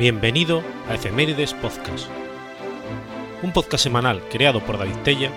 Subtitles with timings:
[0.00, 2.08] Bienvenido a Efemérides Podcast,
[3.42, 5.30] un podcast semanal creado por David Tella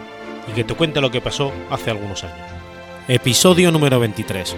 [0.50, 2.48] y que te cuenta lo que pasó hace algunos años.
[3.10, 4.56] Episodio número 23,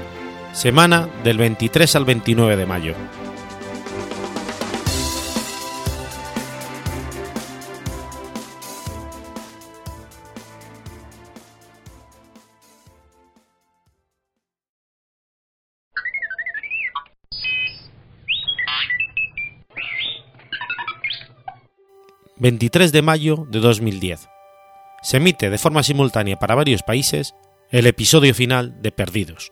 [0.53, 2.93] semana del 23 al 29 de mayo.
[22.45, 24.29] 23 de mayo de 2010.
[25.01, 27.33] Se emite de forma simultánea para varios países
[27.71, 29.49] el episodio final de Perdidos.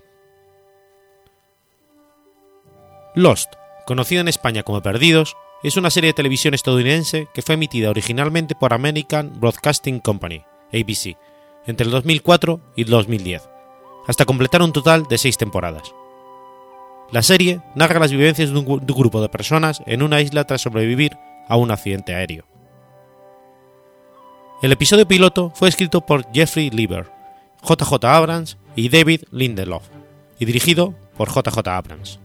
[3.15, 3.51] Lost,
[3.87, 8.53] conocida en España como Perdidos, es una serie de televisión estadounidense que fue emitida originalmente
[8.53, 11.17] por American Broadcasting Company, ABC,
[11.65, 13.49] entre el 2004 y el 2010,
[14.05, 15.95] hasta completar un total de seis temporadas.
[17.11, 21.17] La serie narra las vivencias de un, grupo de personas en una isla tras sobrevivir
[21.49, 22.52] a un accidente aéreo.
[24.63, 27.07] El episodio piloto fue escrito por Jeffrey Lieber,
[27.67, 29.83] JJ Abrams y David Lindelof,
[30.39, 32.17] y dirigido por JJ Abrams.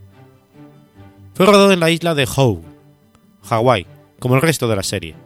[1.34, 2.62] Fue rodado en la isla de Howe,
[3.42, 3.89] Hawái,
[4.20, 5.17] como el resto de la serie,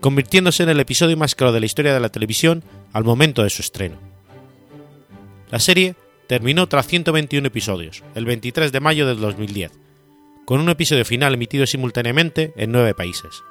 [0.00, 3.48] convirtiéndose en el episodio más caro de la historia de la televisión al momento de
[3.48, 3.96] su estreno.
[5.50, 5.94] La serie
[6.26, 9.72] terminó tras 121 episodios, el 23 de mayo del 2010,
[10.44, 13.42] con un episodio final emitido simultáneamente en nueve países.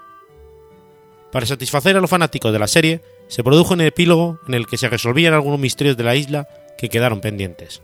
[1.31, 4.77] Para satisfacer a los fanáticos de la serie, se produjo un epílogo en el que
[4.77, 7.81] se resolvían algunos misterios de la isla que quedaron pendientes.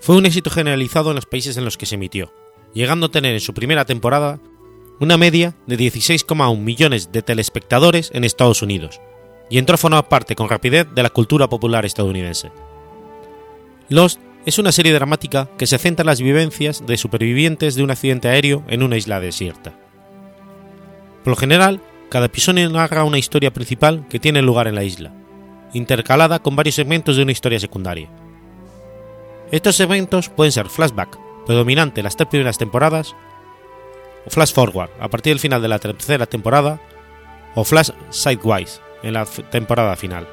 [0.00, 2.32] Fue un éxito generalizado en los países en los que se emitió,
[2.72, 4.40] llegando a tener en su primera temporada
[4.98, 9.00] una media de 16,1 millones de telespectadores en Estados Unidos,
[9.50, 12.50] y entró a formar parte con rapidez de la cultura popular estadounidense.
[13.90, 17.90] Lost es una serie dramática que se centra en las vivencias de supervivientes de un
[17.90, 19.74] accidente aéreo en una isla desierta.
[21.24, 25.12] Por lo general, cada episodio narra una historia principal que tiene lugar en la isla,
[25.72, 28.10] intercalada con varios segmentos de una historia secundaria.
[29.52, 31.16] Estos segmentos pueden ser flashback,
[31.46, 33.14] predominante en las tres primeras temporadas,
[34.26, 36.80] o flash forward a partir del final de la tercera temporada,
[37.54, 40.26] o flash sidewise en la temporada final.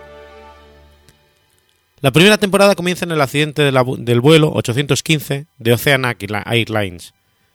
[2.02, 7.14] La primera temporada comienza en el accidente del vuelo 815 de Oceanic Airlines,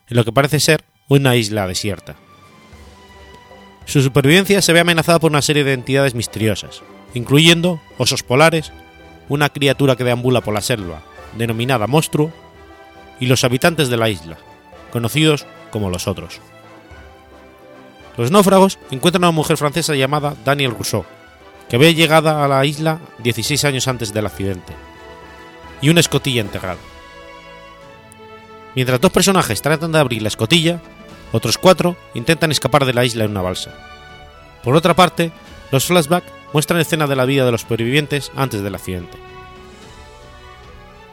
[0.09, 2.17] en lo que parece ser una isla desierta.
[3.85, 6.83] Su supervivencia se ve amenazada por una serie de entidades misteriosas,
[7.15, 8.73] incluyendo osos polares,
[9.29, 11.03] una criatura que deambula por la selva,
[11.37, 12.33] denominada monstruo,
[13.21, 14.39] y los habitantes de la isla,
[14.91, 16.41] conocidos como los otros.
[18.17, 21.05] Los náufragos encuentran a una mujer francesa llamada Daniel Rousseau,
[21.69, 24.75] que había llegado a la isla 16 años antes del accidente,
[25.81, 26.81] y una escotilla enterrada.
[28.75, 30.81] Mientras dos personajes tratan de abrir la escotilla,
[31.33, 33.75] otros cuatro intentan escapar de la isla en una balsa.
[34.63, 35.33] Por otra parte,
[35.71, 39.19] los flashbacks muestran escenas de la vida de los supervivientes antes del accidente.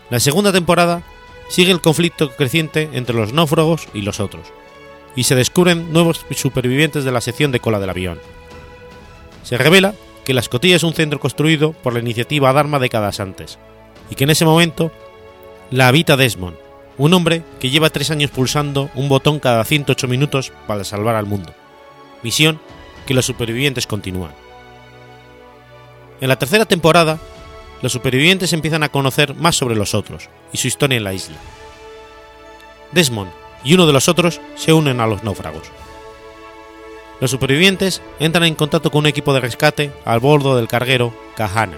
[0.10, 1.04] La segunda temporada
[1.50, 4.48] sigue el conflicto creciente entre los náufragos y los otros,
[5.16, 8.20] y se descubren nuevos supervivientes de la sección de cola del avión.
[9.44, 9.94] Se revela
[10.26, 13.58] que la escotilla es un centro construido por la iniciativa Dharma décadas antes,
[14.10, 14.92] y que en ese momento
[15.72, 16.58] la habita Desmond,
[17.00, 21.26] un hombre que lleva tres años pulsando un botón cada 108 minutos para salvar al
[21.26, 21.54] mundo,
[22.22, 22.60] misión
[23.08, 24.34] que los supervivientes continúan.
[26.22, 27.18] En la tercera temporada,
[27.82, 31.38] los supervivientes empiezan a conocer más sobre los otros y su historia en la isla.
[32.92, 33.32] Desmond
[33.64, 35.64] y uno de los otros se unen a los náufragos.
[37.22, 41.78] Los supervivientes entran en contacto con un equipo de rescate al bordo del carguero Kahana,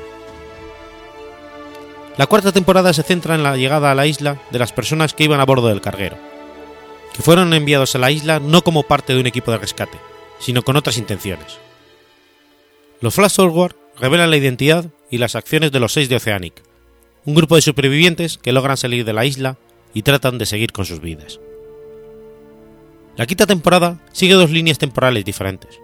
[2.21, 5.23] la cuarta temporada se centra en la llegada a la isla de las personas que
[5.23, 6.17] iban a bordo del carguero,
[7.15, 9.97] que fueron enviados a la isla no como parte de un equipo de rescate,
[10.37, 11.57] sino con otras intenciones.
[12.99, 16.61] Los Flash Forward revelan la identidad y las acciones de los seis de Oceanic,
[17.25, 19.57] un grupo de supervivientes que logran salir de la isla
[19.95, 21.39] y tratan de seguir con sus vidas.
[23.17, 25.79] La quinta temporada sigue dos líneas temporales diferentes.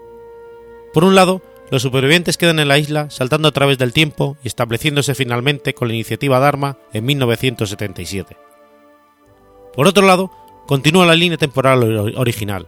[0.94, 4.47] Por un lado, los supervivientes quedan en la isla saltando a través del tiempo y
[4.47, 8.37] estableciéndose finalmente con la iniciativa Dharma en 1977.
[9.73, 10.31] Por otro lado,
[10.65, 11.83] continúa la línea temporal
[12.17, 12.67] original,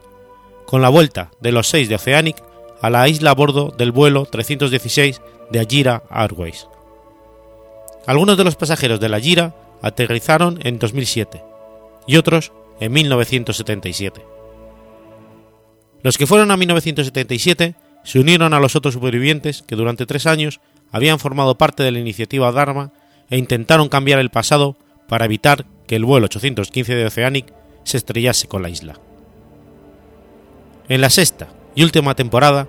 [0.66, 2.42] con la vuelta de los seis de Oceanic
[2.82, 5.20] a la isla a bordo del vuelo 316
[5.50, 6.68] de Ajira Airways.
[8.06, 11.42] Algunos de los pasajeros de la Ajira aterrizaron en 2007
[12.06, 14.24] y otros en 1977.
[16.02, 17.74] Los que fueron a 1977
[18.04, 20.60] se unieron a los otros supervivientes que durante tres años
[20.90, 22.92] habían formado parte de la iniciativa Dharma
[23.28, 24.76] e intentaron cambiar el pasado
[25.08, 27.52] para evitar que el vuelo 815 de Oceanic
[27.84, 28.98] se estrellase con la isla.
[30.88, 32.68] En la sexta y última temporada,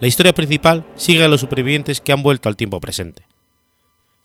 [0.00, 3.26] la historia principal sigue a los supervivientes que han vuelto al tiempo presente.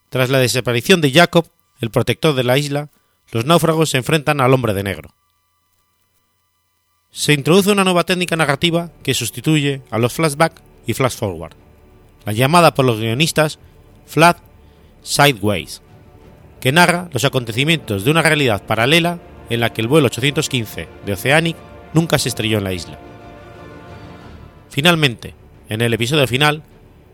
[0.10, 1.48] Tras la desaparición de Jacob,
[1.80, 2.90] el protector de la isla,
[3.32, 5.14] los náufragos se enfrentan al hombre de negro.
[7.12, 11.54] Se introduce una nueva técnica narrativa que sustituye a los flashback y flash forward,
[12.24, 13.58] la llamada por los guionistas
[14.06, 14.38] Flat
[15.02, 15.82] Sideways,
[16.62, 19.18] que narra los acontecimientos de una realidad paralela
[19.50, 21.58] en la que el vuelo 815 de Oceanic
[21.96, 23.00] nunca se estrelló en la isla.
[24.70, 25.34] Finalmente,
[25.68, 26.62] en el episodio final,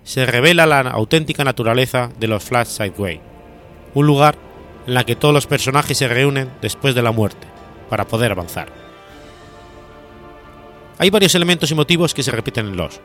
[0.03, 3.21] se revela la auténtica naturaleza de los Flash Sideway,
[3.93, 4.37] un lugar
[4.87, 7.47] en la que todos los personajes se reúnen después de la muerte,
[7.89, 8.84] para poder avanzar.
[10.97, 13.01] Hay varios elementos y motivos que se repiten en los,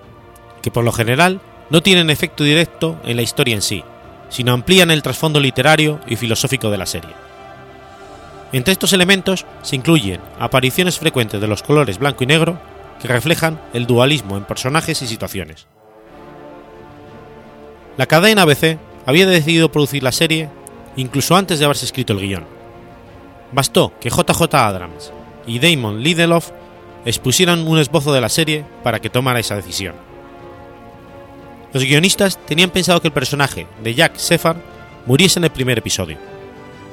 [0.62, 1.40] que por lo general
[1.70, 3.82] no tienen efecto directo en la historia en sí,
[4.28, 7.10] sino amplían el trasfondo literario y filosófico de la serie.
[8.52, 12.60] Entre estos elementos se incluyen apariciones frecuentes de los colores blanco y negro
[13.00, 15.66] que reflejan el dualismo en personajes y situaciones.
[17.96, 20.48] La cadena ABC había decidido producir la serie
[20.96, 22.44] incluso antes de haberse escrito el guion.
[23.52, 25.12] Bastó que JJ Abrams
[25.46, 26.50] y Damon Lindelof
[27.05, 29.94] expusieran un esbozo de la serie para que tomara esa decisión.
[31.73, 34.56] Los guionistas tenían pensado que el personaje de Jack Sefar
[35.06, 36.19] muriese en el primer episodio.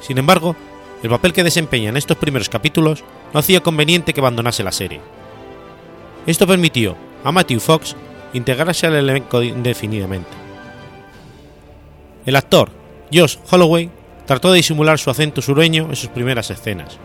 [0.02, 0.56] Sin embargo,
[1.04, 5.02] el papel que desempeña en estos primeros capítulos no hacía conveniente que abandonase la serie.
[6.26, 7.96] Esto permitió a Matthew Fox
[8.34, 10.30] integrarse al elenco indefinidamente.
[12.26, 12.70] El actor
[13.12, 13.90] Josh Holloway
[14.26, 16.98] trató de disimular su acento sureño en sus primeras escenas.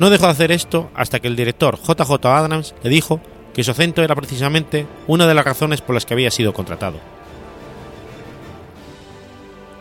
[0.00, 3.20] No dejó de hacer esto hasta que el director JJ Adams le dijo
[3.52, 6.98] que su acento era precisamente una de las razones por las que había sido contratado.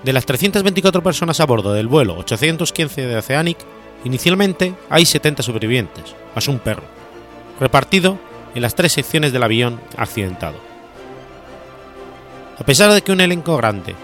[0.03, 3.59] De las 324 personas a bordo del vuelo 815 de Oceanic,
[4.03, 6.83] inicialmente hay 70 supervivientes, más un perro,
[7.57, 8.19] repartido
[8.55, 10.57] en las tres secciones del avión accidentado.
[12.59, 13.95] A pesar de que un elenco grande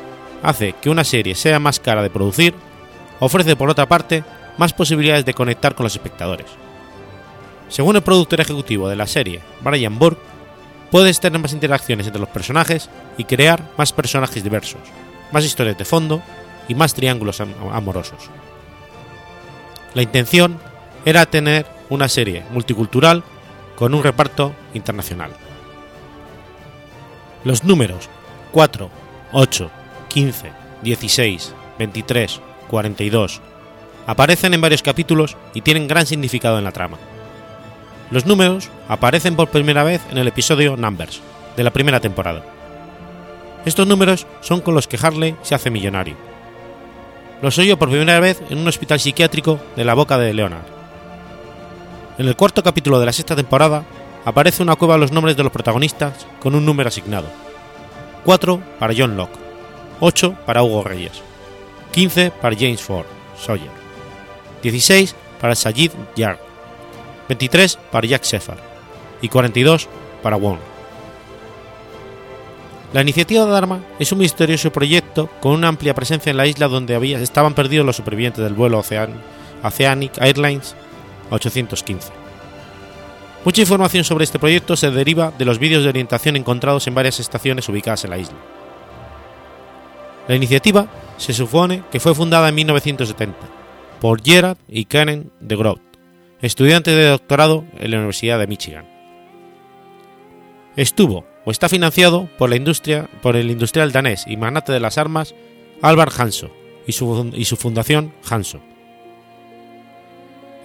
[0.43, 2.53] hace que una serie sea más cara de producir,
[3.19, 4.23] ofrece por otra parte
[4.57, 6.47] más posibilidades de conectar con los espectadores.
[7.69, 10.21] Según el productor ejecutivo de la serie, Brian Burke,
[10.91, 14.81] puedes tener más interacciones entre los personajes y crear más personajes diversos,
[15.31, 16.21] más historias de fondo
[16.67, 18.29] y más triángulos amorosos.
[19.93, 20.59] La intención
[21.05, 23.23] era tener una serie multicultural
[23.75, 25.31] con un reparto internacional.
[27.43, 28.09] Los números
[28.51, 28.89] 4,
[29.31, 29.71] 8,
[30.09, 30.51] 15,
[30.81, 33.41] 16, 23, 42
[34.07, 36.97] aparecen en varios capítulos y tienen gran significado en la trama.
[38.11, 41.21] Los números aparecen por primera vez en el episodio Numbers,
[41.57, 42.43] de la primera temporada.
[43.65, 46.15] Estos números son con los que Harley se hace millonario.
[47.41, 50.65] Los oyó por primera vez en un hospital psiquiátrico de la boca de Leonard.
[52.17, 53.83] En el cuarto capítulo de la sexta temporada
[54.23, 57.27] aparece una cueva a los nombres de los protagonistas con un número asignado.
[58.23, 59.37] 4 para John Locke,
[59.99, 61.21] 8 para Hugo Reyes,
[61.91, 63.05] 15 para James Ford,
[63.37, 63.84] Sawyer,
[64.71, 66.39] 16 para Sajid Yard,
[67.29, 68.57] 23 para Jack Shepard
[69.21, 69.87] y 42
[70.23, 70.57] para Wong.
[72.91, 76.67] La iniciativa de Dharma es un misterioso proyecto con una amplia presencia en la isla
[76.67, 79.21] donde había, estaban perdidos los supervivientes del vuelo Ocean,
[79.63, 80.75] Oceanic Airlines
[81.29, 82.11] 815.
[83.43, 87.19] Mucha información sobre este proyecto se deriva de los vídeos de orientación encontrados en varias
[87.19, 88.37] estaciones ubicadas en la isla.
[90.27, 93.54] La iniciativa se supone que fue fundada en 1970
[93.99, 95.81] por Gerard y Karen de Groot,
[96.41, 98.87] estudiantes de doctorado en la Universidad de Michigan.
[100.75, 104.97] Estuvo o está financiado por, la industria, por el industrial danés y magnate de las
[104.97, 105.35] armas
[105.81, 106.49] Albert Hanso
[106.87, 108.59] y su, y su fundación Hanso.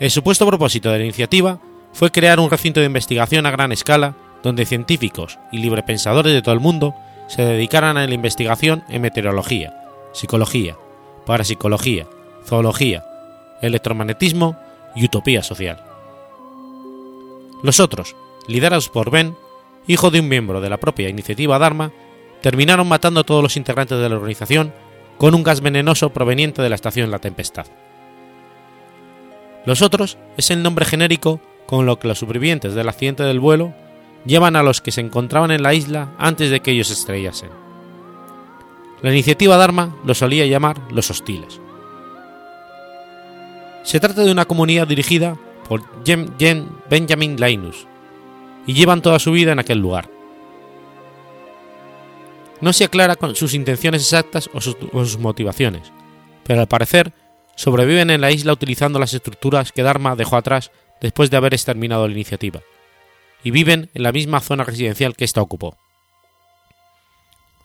[0.01, 1.61] El supuesto propósito de la iniciativa
[1.93, 6.55] fue crear un recinto de investigación a gran escala donde científicos y librepensadores de todo
[6.55, 6.95] el mundo
[7.29, 9.75] se dedicaran a la investigación en meteorología,
[10.13, 10.77] psicología,
[11.27, 12.07] parapsicología,
[12.45, 13.05] zoología,
[13.63, 14.57] electromagnetismo
[14.95, 15.83] y utopía social.
[17.63, 19.37] Los otros, liderados por Ben,
[19.87, 21.93] hijo de un miembro de la propia iniciativa Dharma,
[22.41, 24.73] terminaron matando a todos los integrantes de la organización
[25.19, 27.67] con un gas venenoso proveniente de la estación La Tempestad.
[29.67, 33.75] Los otros es el nombre genérico con lo que los supervivientes del accidente del vuelo
[34.25, 37.51] llevan a los que se encontraban en la isla antes de que ellos estrellasen.
[39.03, 41.61] La iniciativa Dharma los solía llamar los hostiles.
[43.83, 45.37] Se trata de una comunidad dirigida
[45.69, 45.83] por
[46.91, 47.87] Benjamin Linus,
[48.67, 50.09] y llevan toda su vida en aquel lugar.
[52.61, 55.93] No se aclara con sus intenciones exactas o sus, o sus motivaciones,
[56.45, 57.13] pero al parecer
[57.57, 60.71] sobreviven en la isla utilizando las estructuras que Dharma dejó atrás
[61.01, 62.61] después de haber exterminado la iniciativa,
[63.43, 65.77] y viven en la misma zona residencial que ésta ocupó.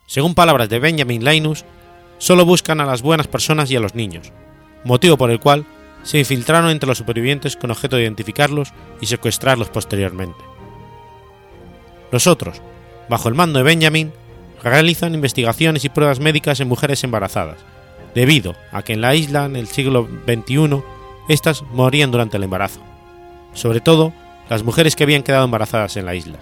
[0.07, 1.65] Según palabras de Benjamin Linus,
[2.19, 4.31] solo buscan a las buenas personas y a los niños,
[4.85, 5.65] motivo por el cual
[6.05, 8.71] se infiltraron entre los supervivientes con objeto de identificarlos
[9.01, 10.39] y secuestrarlos posteriormente.
[12.11, 12.61] Los otros,
[13.09, 14.13] bajo el mando de Benjamin,
[14.63, 17.57] realizan investigaciones y pruebas médicas en mujeres embarazadas,
[18.13, 20.83] debido a que en la isla en el siglo XXI
[21.27, 22.81] éstas morían durante el embarazo,
[23.53, 24.13] sobre todo
[24.47, 26.37] las mujeres que habían quedado embarazadas en la isla.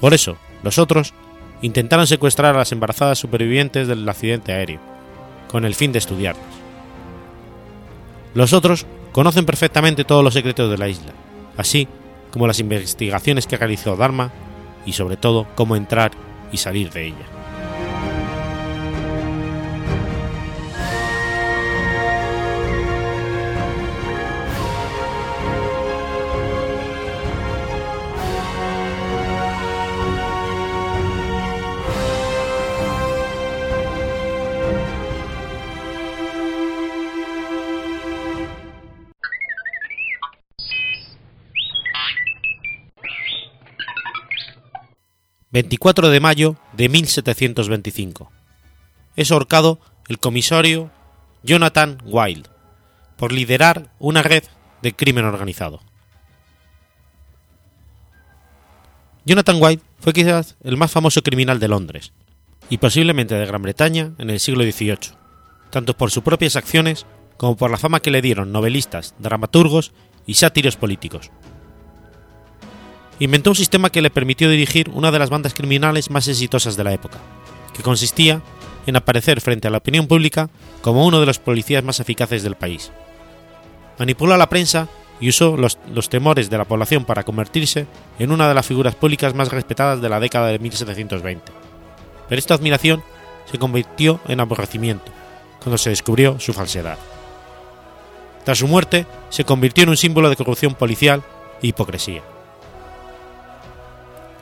[0.00, 1.12] Por eso, los otros
[1.60, 4.80] intentaron secuestrar a las embarazadas supervivientes del accidente aéreo,
[5.48, 6.59] con el fin de estudiarlas.
[8.34, 11.12] Los otros conocen perfectamente todos los secretos de la isla,
[11.56, 11.88] así
[12.32, 14.30] como las investigaciones que realizó Dharma
[14.86, 16.12] y sobre todo cómo entrar
[16.52, 17.39] y salir de ella.
[45.52, 48.30] 24 de mayo de 1725.
[49.16, 50.92] Es ahorcado el comisario
[51.42, 52.46] Jonathan Wild
[53.16, 54.44] por liderar una red
[54.80, 55.80] de crimen organizado.
[59.24, 62.12] Jonathan Wild fue quizás el más famoso criminal de Londres
[62.68, 65.16] y posiblemente de Gran Bretaña en el siglo XVIII,
[65.70, 69.92] tanto por sus propias acciones como por la fama que le dieron novelistas, dramaturgos
[70.26, 71.32] y sátiros políticos
[73.20, 76.84] inventó un sistema que le permitió dirigir una de las bandas criminales más exitosas de
[76.84, 77.18] la época,
[77.74, 78.42] que consistía
[78.86, 80.48] en aparecer frente a la opinión pública
[80.80, 82.90] como uno de los policías más eficaces del país.
[83.98, 84.88] Manipuló a la prensa
[85.20, 87.86] y usó los, temores de la población para convertirse
[88.18, 91.52] en una de las figuras públicas más respetadas de la década de 1720.
[92.28, 93.02] Pero esta admiración
[93.50, 95.12] se convirtió en aborrecimiento
[95.62, 96.96] cuando se descubrió su falsedad.
[98.44, 101.22] Tras su muerte, se convirtió en un símbolo de corrupción policial
[101.62, 102.22] e hipocresía.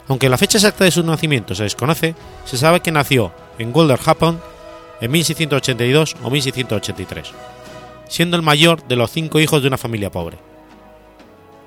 [0.08, 2.14] Aunque la fecha exacta de su nacimiento se desconoce,
[2.46, 4.40] se sabe que nació en Wolverhampton
[5.00, 7.30] en 1682 o 1683,
[8.08, 10.38] siendo el mayor de los cinco hijos de una familia pobre.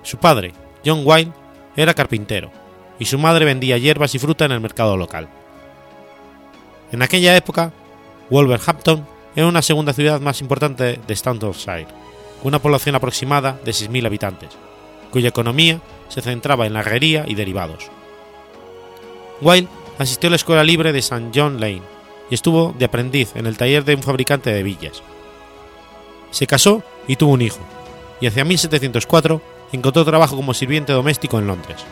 [0.02, 1.34] Su padre, John Wilde,
[1.76, 2.52] era carpintero,
[2.98, 5.30] y su madre vendía hierbas y fruta en el mercado local.
[6.92, 7.72] En aquella época,
[8.32, 9.06] Wolverhampton
[9.36, 11.88] era una segunda ciudad más importante de Staffordshire,
[12.42, 14.50] con una población aproximada de 6.000 habitantes,
[15.12, 15.80] cuya economía
[16.10, 17.92] se centraba en la herrería y derivados.
[19.42, 21.32] Wilde asistió a la Escuela Libre de St.
[21.34, 21.82] John Lane
[22.30, 25.04] y estuvo de aprendiz en el taller de un fabricante de villas.
[26.32, 27.60] Se casó y tuvo un hijo,
[28.22, 29.42] y hacia 1704
[29.74, 31.84] encontró trabajo como sirviente doméstico en Londres.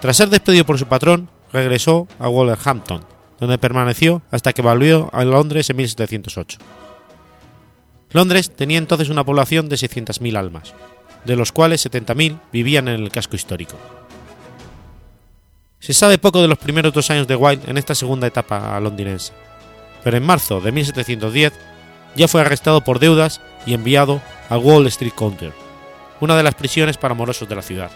[0.00, 3.04] Tras ser despedido por su patrón, regresó a Wolverhampton,
[3.40, 6.58] donde permaneció hasta que volvió a Londres en 1708.
[8.12, 10.74] Londres tenía entonces una población de 600.000 almas,
[11.24, 13.76] de los cuales 70.000 vivían en el casco histórico.
[15.80, 19.32] Se sabe poco de los primeros dos años de Wilde en esta segunda etapa londinense,
[20.02, 21.52] pero en marzo de 1710
[22.16, 24.20] ya fue arrestado por deudas y enviado
[24.50, 25.52] a Wall Street Counter,
[26.20, 27.90] una de las prisiones para morosos de la ciudad.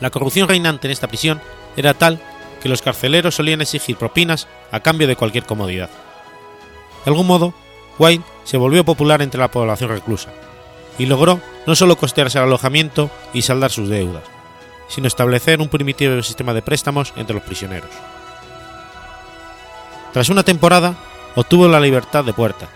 [0.00, 1.40] La corrupción reinante en esta prisión
[1.76, 2.20] era tal
[2.60, 5.90] que los carceleros solían exigir propinas a cambio de cualquier comodidad.
[7.04, 7.54] De algún modo,
[7.98, 10.30] Wilde se volvió popular entre la población reclusa
[10.98, 14.24] y logró no solo costearse el alojamiento y saldar sus deudas,
[14.90, 17.90] sino establecer un primitivo sistema de préstamos entre los prisioneros.
[20.12, 20.96] Tras una temporada,
[21.36, 22.68] obtuvo la libertad de puerta,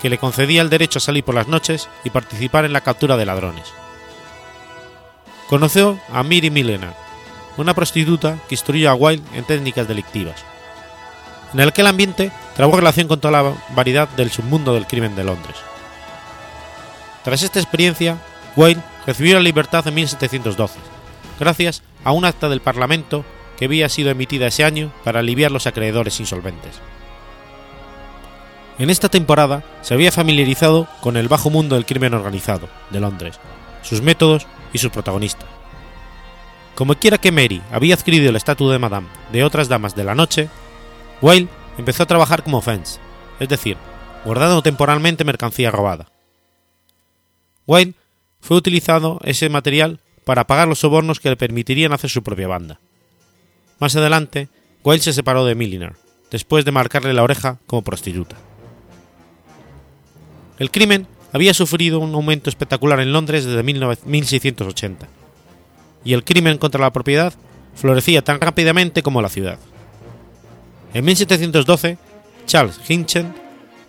[0.00, 3.16] que le concedía el derecho a salir por las noches y participar en la captura
[3.16, 3.72] de ladrones.
[5.48, 6.94] Conoció a Miri Millenar,
[7.56, 10.44] una prostituta que instruyó a Wilde en técnicas delictivas.
[11.54, 15.56] En aquel ambiente trabó relación con toda la variedad del submundo del crimen de Londres.
[17.22, 18.18] Tras esta experiencia,
[18.56, 20.93] Wilde recibió la libertad en 1712
[21.38, 23.24] gracias a un acta del Parlamento
[23.56, 26.80] que había sido emitida ese año para aliviar los acreedores insolventes.
[28.78, 33.38] En esta temporada se había familiarizado con el bajo mundo del crimen organizado de Londres,
[33.82, 35.48] sus métodos y sus protagonistas.
[36.74, 40.16] Como quiera que Mary había adquirido el estatus de Madame de otras damas de la
[40.16, 40.48] noche,
[41.22, 41.48] Wilde
[41.78, 42.98] empezó a trabajar como fence,
[43.38, 43.76] es decir,
[44.24, 46.08] guardando temporalmente mercancía robada.
[47.66, 47.94] Wilde
[48.40, 52.80] fue utilizado ese material para pagar los sobornos que le permitirían hacer su propia banda.
[53.78, 54.48] Más adelante,
[54.82, 55.94] Wilde se separó de Milliner,
[56.30, 58.36] después de marcarle la oreja como prostituta.
[60.58, 65.08] El crimen había sufrido un aumento espectacular en Londres desde 1680,
[66.04, 67.34] y el crimen contra la propiedad
[67.74, 69.58] florecía tan rápidamente como la ciudad.
[70.92, 71.98] En 1712,
[72.46, 73.34] Charles Hinchen,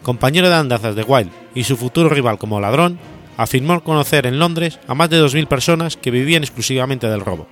[0.02, 2.98] compañero de andazas de Wilde y su futuro rival como ladrón,
[3.38, 7.48] afirmó conocer en Londres a más de 2.000 personas que vivían exclusivamente del robo.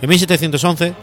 [0.00, 0.94] En 1711,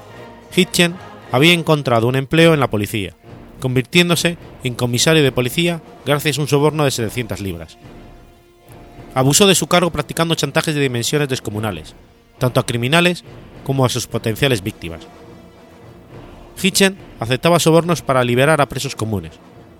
[0.55, 0.95] Hitchen
[1.31, 3.15] había encontrado un empleo en la policía,
[3.59, 7.77] convirtiéndose en comisario de policía gracias a un soborno de 700 libras.
[9.13, 11.95] Abusó de su cargo practicando chantajes de dimensiones descomunales,
[12.37, 13.23] tanto a criminales
[13.63, 15.01] como a sus potenciales víctimas.
[16.61, 19.33] Hitchen aceptaba sobornos para liberar a presos comunes,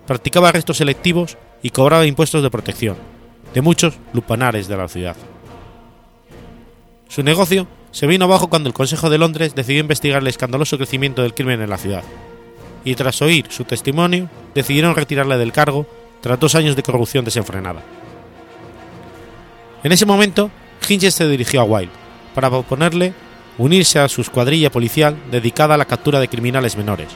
[0.08, 2.98] practicaba arrestos selectivos y cobraba impuestos de protección,
[3.54, 5.16] de muchos lupanares de la ciudad.
[7.08, 11.22] Su negocio se vino abajo cuando el Consejo de Londres decidió investigar el escandaloso crecimiento
[11.22, 12.04] del crimen en la ciudad,
[12.86, 15.86] y tras oír su testimonio decidieron retirarle del cargo
[16.22, 17.82] tras dos años de corrupción desenfrenada.
[19.84, 20.52] En ese momento,
[20.88, 21.92] Hinches se dirigió a Wilde
[22.34, 23.14] para proponerle
[23.58, 27.10] unirse a su escuadrilla policial dedicada a la captura de criminales menores,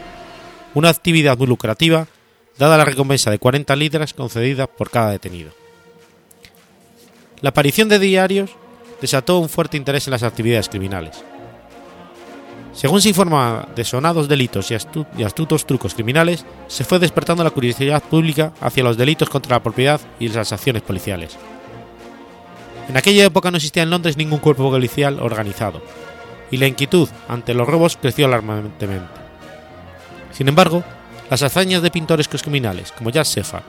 [0.74, 2.08] una actividad muy lucrativa
[2.58, 5.51] dada la recompensa de 40 libras concedida por cada detenido.
[7.46, 8.50] La aparición de diarios
[9.00, 11.24] desató un fuerte interés en las actividades criminales.
[12.74, 18.02] Según se informa de sonados delitos y, astutos trucos criminales, se fue despertando la curiosidad
[18.02, 21.38] pública hacia los delitos contra la propiedad y las acciones policiales.
[22.90, 25.84] En aquella época no existía en Londres ningún cuerpo policial organizado,
[26.50, 29.20] y la inquietud ante los robos creció alarmantemente.
[30.32, 30.84] Sin embargo,
[31.30, 33.62] las hazañas de pintores criminales como Jack Sefa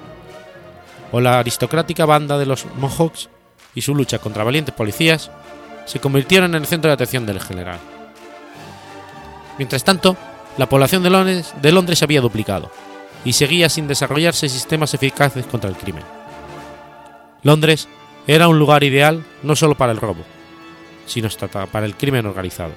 [1.13, 3.29] o la aristocrática banda de los Mohawks
[3.77, 5.31] y su lucha contra valientes policías
[5.85, 7.79] se convirtieron en el centro de atención del general.
[9.59, 10.17] Mientras tanto,
[10.57, 12.73] la población de Londres, se había duplicado
[13.25, 16.03] y seguía sin desarrollarse sistemas eficaces contra el crimen.
[17.43, 17.87] Londres
[18.27, 20.25] era un lugar ideal no solo para el robo,
[21.07, 21.29] sino
[21.71, 22.73] para el crimen organizado.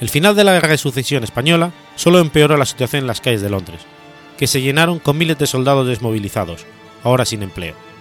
[0.00, 3.40] El final de la Guerra de Sucesión Española solo empeoró la situación en las calles
[3.40, 3.82] de Londres,
[4.36, 6.66] que se llenaron con miles de soldados desmovilizados,
[7.04, 7.91] ahora sin empleo.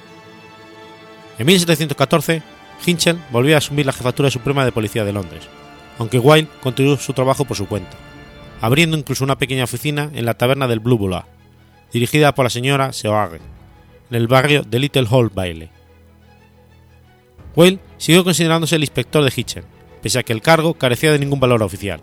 [1.42, 2.44] En 1714,
[2.86, 5.42] Hinchel volvió a asumir la jefatura suprema de policía de Londres,
[5.98, 7.98] aunque Wilde continuó su trabajo por su cuenta,
[8.62, 11.00] abriendo incluso una pequeña oficina en la taberna del Blue
[11.92, 13.38] dirigida por la señora Seoage,
[14.12, 15.72] en el barrio de Little Hall Bailey.
[17.56, 19.64] Wilde siguió considerándose el inspector de Hitchen,
[20.04, 22.02] pese a que el cargo carecía de ningún valor oficial,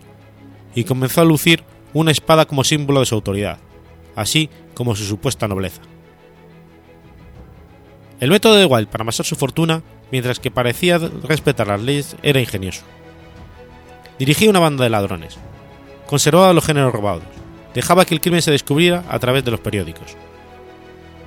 [0.74, 1.62] y comenzó a lucir
[1.94, 3.60] una espada como símbolo de su autoridad,
[4.16, 5.82] así como su supuesta nobleza.
[8.20, 12.40] El método de Wilde para amasar su fortuna, mientras que parecía respetar las leyes, era
[12.40, 12.82] ingenioso.
[14.18, 15.38] Dirigía una banda de ladrones,
[16.06, 17.22] conservaba los géneros robados,
[17.74, 20.16] dejaba que el crimen se descubriera a través de los periódicos.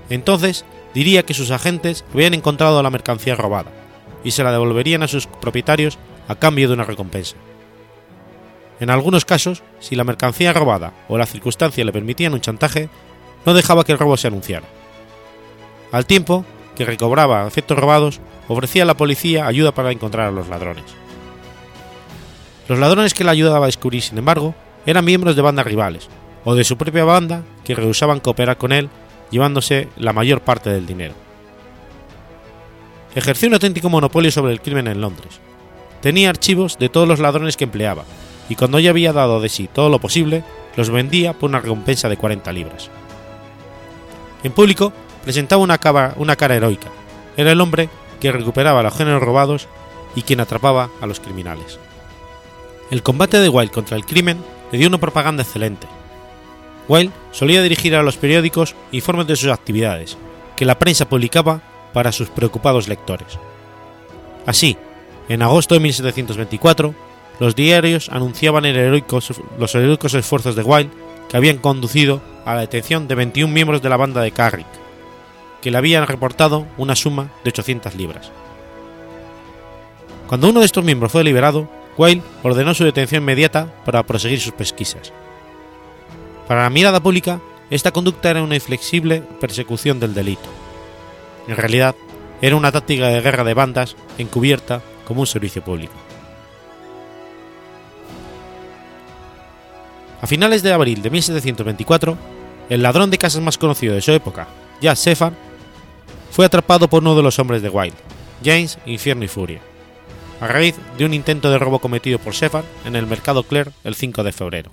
[0.09, 3.71] Entonces diría que sus agentes habían encontrado la mercancía robada
[4.25, 7.37] y se la devolverían a sus propietarios a cambio de una recompensa.
[8.81, 12.89] En algunos casos, si la mercancía robada o la circunstancia le permitían un chantaje,
[13.45, 14.67] no dejaba que el robo se anunciara.
[15.91, 16.45] Al tiempo,
[16.81, 20.85] que recobraba efectos robados, ofrecía a la policía ayuda para encontrar a los ladrones.
[22.67, 24.55] Los ladrones que le ayudaba a descubrir, sin embargo,
[24.87, 26.09] eran miembros de bandas rivales,
[26.43, 28.89] o de su propia banda que rehusaban cooperar con él,
[29.29, 31.13] llevándose la mayor parte del dinero.
[33.13, 35.39] Ejerció un auténtico monopolio sobre el crimen en Londres.
[36.01, 38.05] Tenía archivos de todos los ladrones que empleaba,
[38.49, 40.43] y cuando ya había dado de sí todo lo posible,
[40.75, 42.89] los vendía por una recompensa de 40 libras.
[44.43, 44.91] En público
[45.23, 46.89] presentaba una cara, heroica.
[47.37, 49.67] Era el hombre que recuperaba los géneros robados
[50.15, 51.79] y quien atrapaba a los criminales.
[52.89, 55.87] El combate de Wilde contra el crimen le dio una propaganda excelente.
[56.87, 60.17] Wilde solía dirigir a los periódicos informes de sus actividades,
[60.55, 61.61] que la prensa publicaba
[61.93, 63.39] para sus preocupados lectores.
[64.45, 64.77] Así,
[65.29, 66.93] en agosto de 1724,
[67.39, 70.91] los diarios anunciaban los heroicos esfuerzos de Wilde
[71.29, 74.67] que habían conducido a la detención de 21 miembros de la banda de Carrick,
[75.61, 78.31] que le habían reportado una suma de 800 libras.
[80.27, 84.53] Cuando uno de estos miembros fue liberado, Wilde ordenó su detención inmediata para proseguir sus
[84.53, 85.11] pesquisas.
[86.47, 90.49] Para la mirada pública, esta conducta era una inflexible persecución del delito.
[91.47, 91.95] En realidad,
[92.41, 95.93] era una táctica de guerra de bandas encubierta como un servicio público.
[100.21, 102.17] A finales de abril de 1724,
[102.69, 104.47] el ladrón de casas más conocido de su época,
[104.81, 105.33] Jack Sefar,
[106.31, 107.97] fue atrapado por uno de los hombres de Wilde,
[108.43, 109.61] James Infierno y Furia,
[110.39, 113.95] a raíz de un intento de robo cometido por Sefar en el mercado Clare el
[113.95, 114.71] 5 de febrero.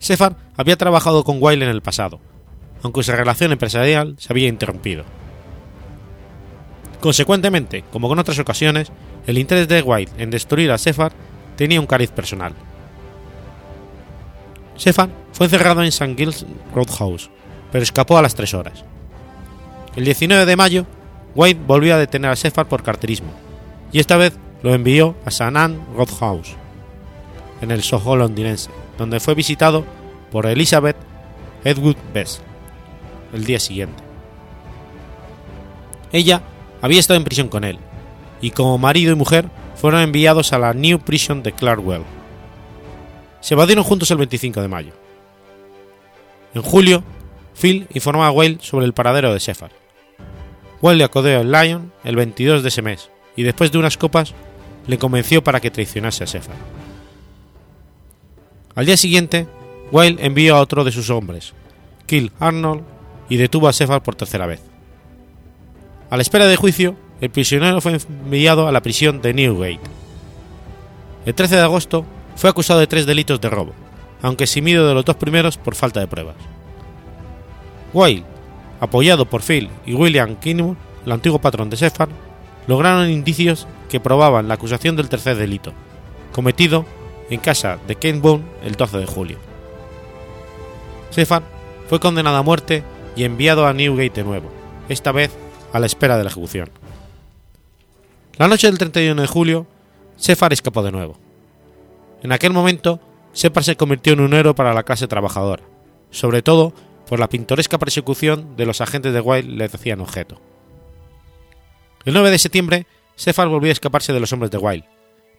[0.00, 2.20] Sefar había trabajado con Wilde en el pasado,
[2.82, 5.04] aunque su relación empresarial se había interrumpido.
[7.00, 8.90] Consecuentemente, como con otras ocasiones,
[9.26, 11.12] el interés de White en destruir a Sefar
[11.56, 12.54] tenía un cariz personal.
[14.76, 16.14] Sefar fue encerrado en St.
[16.16, 17.30] Giles Roadhouse,
[17.70, 18.84] pero escapó a las tres horas.
[19.96, 20.86] El 19 de mayo,
[21.34, 23.30] White volvió a detener a Sefar por carterismo,
[23.92, 25.56] y esta vez lo envió a St.
[25.58, 26.56] Anne Roadhouse,
[27.60, 29.84] en el Soho londinense, donde fue visitado
[30.30, 30.96] por Elizabeth
[31.64, 32.40] Edwood Best
[33.34, 34.02] el día siguiente.
[36.10, 36.42] Ella
[36.80, 37.78] había estado en prisión con él,
[38.40, 42.04] y como marido y mujer fueron enviados a la New Prison de Clarkwell.
[43.40, 44.92] Se evadieron juntos el 25 de mayo.
[46.54, 47.02] En julio,
[47.60, 49.81] Phil informó a Whale sobre el paradero de Shepard.
[50.82, 54.34] Whale le acodió al Lion el 22 de ese mes, y después de unas copas
[54.86, 56.58] le convenció para que traicionase a Shepard.
[58.74, 59.46] Al día siguiente,
[59.92, 61.54] Whale envió a otro de sus hombres,
[62.06, 62.82] Kill Arnold,
[63.28, 64.60] y detuvo a Shepard por tercera vez.
[66.10, 69.80] A la espera de juicio, el prisionero fue enviado a la prisión de Newgate.
[71.24, 73.72] El 13 de agosto fue acusado de tres delitos de robo,
[74.20, 76.34] aunque eximido de los dos primeros por falta de pruebas.
[77.92, 78.24] Whale,
[78.82, 82.10] apoyado por Phil y William Kinmore, el antiguo patrón de Shepard,
[82.66, 85.72] lograron indicios que probaban la acusación del tercer delito,
[86.32, 86.84] cometido
[87.30, 89.38] en casa de Kent Bone el 12 de julio.
[91.12, 91.44] Shepard
[91.88, 92.82] fue condenado a muerte
[93.14, 94.50] y enviado a Newgate de nuevo,
[94.88, 95.30] esta vez
[95.72, 96.68] a la espera de la ejecución.
[98.36, 99.68] La noche del 31 de julio,
[100.16, 101.16] Sefar escapó de nuevo.
[102.24, 102.98] En aquel momento,
[103.32, 105.62] Sefar se convirtió en un héroe para la clase trabajadora,
[106.10, 106.72] sobre todo
[107.06, 110.40] por la pintoresca persecución de los agentes de Wilde le hacían objeto.
[112.04, 112.86] El 9 de septiembre,
[113.16, 114.88] Sefar volvió a escaparse de los hombres de Wilde,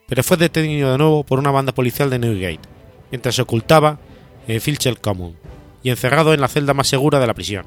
[0.08, 2.69] pero fue detenido de nuevo por una banda policial de Newgate,
[3.12, 3.99] mientras se ocultaba
[4.47, 5.36] en Filchel Common
[5.82, 7.65] y encerrado en la celda más segura de la prisión.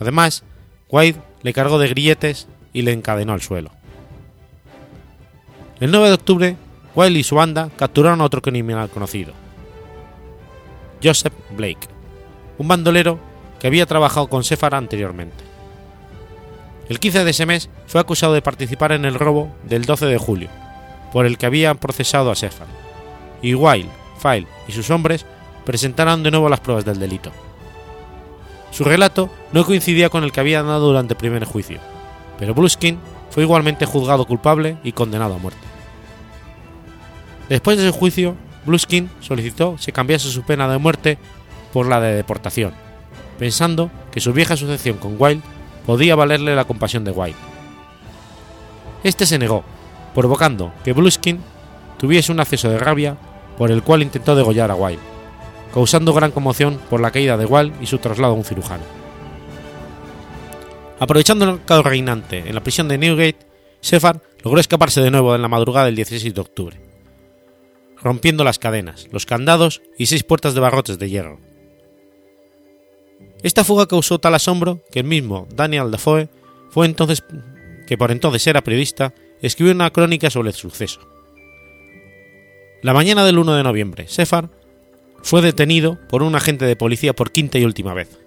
[0.00, 0.42] Además,
[0.88, 3.70] Wilde le cargó de grilletes y le encadenó al suelo.
[5.80, 6.56] El 9 de octubre,
[6.94, 9.34] Wilde y su banda capturaron a otro criminal conocido,
[11.02, 11.93] Joseph Blake,
[12.58, 13.18] un bandolero
[13.58, 15.44] que había trabajado con Sefar anteriormente.
[16.88, 20.18] El 15 de ese mes fue acusado de participar en el robo del 12 de
[20.18, 20.48] julio,
[21.12, 22.66] por el que habían procesado a Sefar,
[23.40, 23.88] y Wilde,
[24.18, 25.24] File y sus hombres
[25.64, 27.30] presentaron de nuevo las pruebas del delito.
[28.70, 31.78] Su relato no coincidía con el que había dado durante el primer juicio,
[32.38, 32.98] pero Bluskin
[33.30, 35.60] fue igualmente juzgado culpable y condenado a muerte.
[37.48, 38.36] Después de su juicio,
[38.66, 41.18] Bluskin solicitó se cambiase su pena de muerte
[41.74, 42.72] por la de deportación,
[43.36, 45.42] pensando que su vieja asociación con Wilde
[45.84, 47.36] podía valerle la compasión de Wilde.
[49.02, 49.64] Este se negó,
[50.14, 51.40] provocando que Bluskin
[51.98, 53.16] tuviese un acceso de rabia
[53.58, 55.02] por el cual intentó degollar a Wilde,
[55.74, 58.84] causando gran conmoción por la caída de Wilde y su traslado a un cirujano.
[61.00, 63.48] Aprovechando el caos reinante en la prisión de Newgate,
[63.80, 66.80] Sefar logró escaparse de nuevo en la madrugada del 16 de octubre,
[68.00, 71.53] rompiendo las cadenas, los candados y seis puertas de barrotes de hierro.
[73.44, 76.30] Esta fuga causó tal asombro que el mismo Daniel Defoe,
[76.70, 77.22] fue entonces,
[77.86, 81.00] que por entonces era periodista, escribió una crónica sobre el suceso.
[82.82, 84.48] La mañana del 1 de noviembre, Sefar
[85.22, 88.18] fue detenido por un agente de policía por quinta y última vez.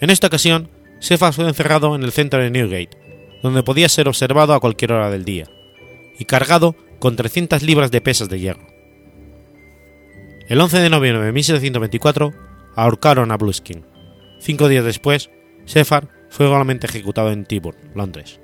[0.00, 2.98] En esta ocasión, Sefar fue encerrado en el centro de Newgate,
[3.42, 5.46] donde podía ser observado a cualquier hora del día,
[6.18, 8.66] y cargado con 300 libras de pesas de hierro.
[10.46, 12.34] El 11 de noviembre de 1724
[12.76, 13.89] ahorcaron a Bluskin.
[14.40, 15.30] Cinco días después,
[15.66, 18.40] Sefar fue igualmente ejecutado en Tyburn, Londres.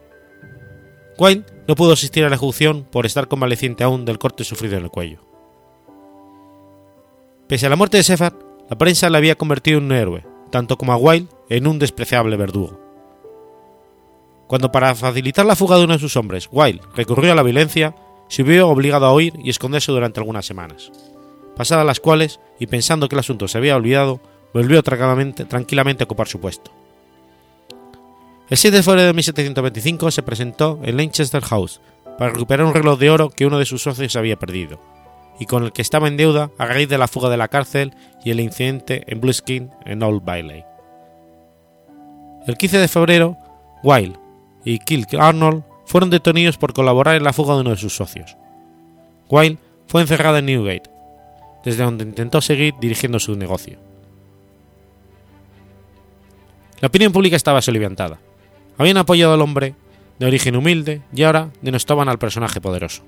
[1.18, 4.84] Wayne no pudo asistir a la ejecución por estar convaleciente aún del corte sufrido en
[4.84, 5.20] el cuello.
[7.48, 8.34] Pese a la muerte de Sefar,
[8.68, 12.36] la prensa le había convertido en un héroe, tanto como a Wilde en un despreciable
[12.36, 12.78] verdugo.
[14.46, 17.96] Cuando para facilitar la fuga de uno de sus hombres, Wilde recurrió a la violencia,
[18.28, 20.92] se vio obligado a huir y esconderse durante algunas semanas,
[21.56, 24.20] pasadas las cuales, y pensando que el asunto se había olvidado,
[24.56, 26.72] volvió tranquilamente a ocupar su puesto.
[28.48, 31.80] El 7 de febrero de 1725 se presentó en Leicester House
[32.16, 34.80] para recuperar un reloj de oro que uno de sus socios había perdido,
[35.38, 37.92] y con el que estaba en deuda a raíz de la fuga de la cárcel
[38.24, 40.64] y el incidente en Blueskin en Old Bailey.
[42.46, 43.36] El 15 de febrero,
[43.82, 44.18] Wilde
[44.64, 48.36] y Kilk Arnold fueron detenidos por colaborar en la fuga de uno de sus socios.
[49.28, 50.88] Wilde fue encerrado en Newgate,
[51.64, 53.85] desde donde intentó seguir dirigiendo su negocio.
[56.80, 58.18] La opinión pública estaba soliviantada.
[58.76, 59.74] Habían apoyado al hombre
[60.18, 63.02] de origen humilde y ahora denostaban al personaje poderoso.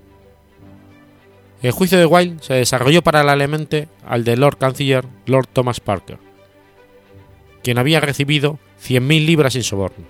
[1.60, 6.18] El juicio de Wilde se desarrolló paralelamente al de Lord Canciller Lord Thomas Parker.
[7.62, 10.08] quien había recibido 100.000 libras en sobornos.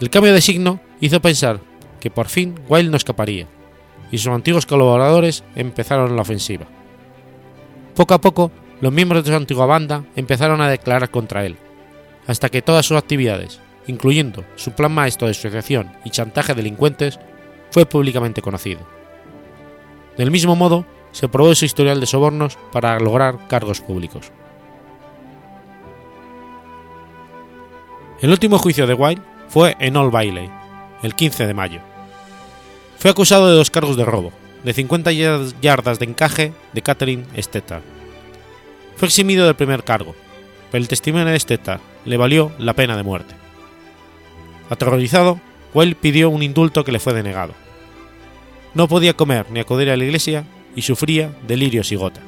[0.00, 1.60] El cambio de signo hizo pensar
[2.00, 3.46] que por fin Wilde no escaparía,
[4.10, 6.66] y sus antiguos colaboradores empezaron la ofensiva.
[7.94, 11.58] Poco a poco, los miembros de su antigua banda empezaron a declarar contra él,
[12.28, 17.18] hasta que todas sus actividades, incluyendo su plan maestro de asociación y chantaje a delincuentes,
[17.70, 18.86] fue públicamente conocido.
[20.16, 24.30] Del mismo modo, se probó su historial de sobornos para lograr cargos públicos.
[28.20, 30.50] El último juicio de Wilde fue en Old Bailey,
[31.02, 31.80] el 15 de mayo.
[32.98, 34.32] Fue acusado de dos cargos de robo,
[34.64, 37.80] de 50 yardas de encaje de Catherine Stetter.
[38.96, 40.14] Fue eximido del primer cargo,
[40.70, 43.34] pero el testimonio de Stetter le valió la pena de muerte.
[44.70, 45.40] Aterrorizado,
[45.74, 47.54] Wilde pidió un indulto que le fue denegado.
[48.74, 52.20] No podía comer ni acudir a la iglesia y sufría delirios y gota.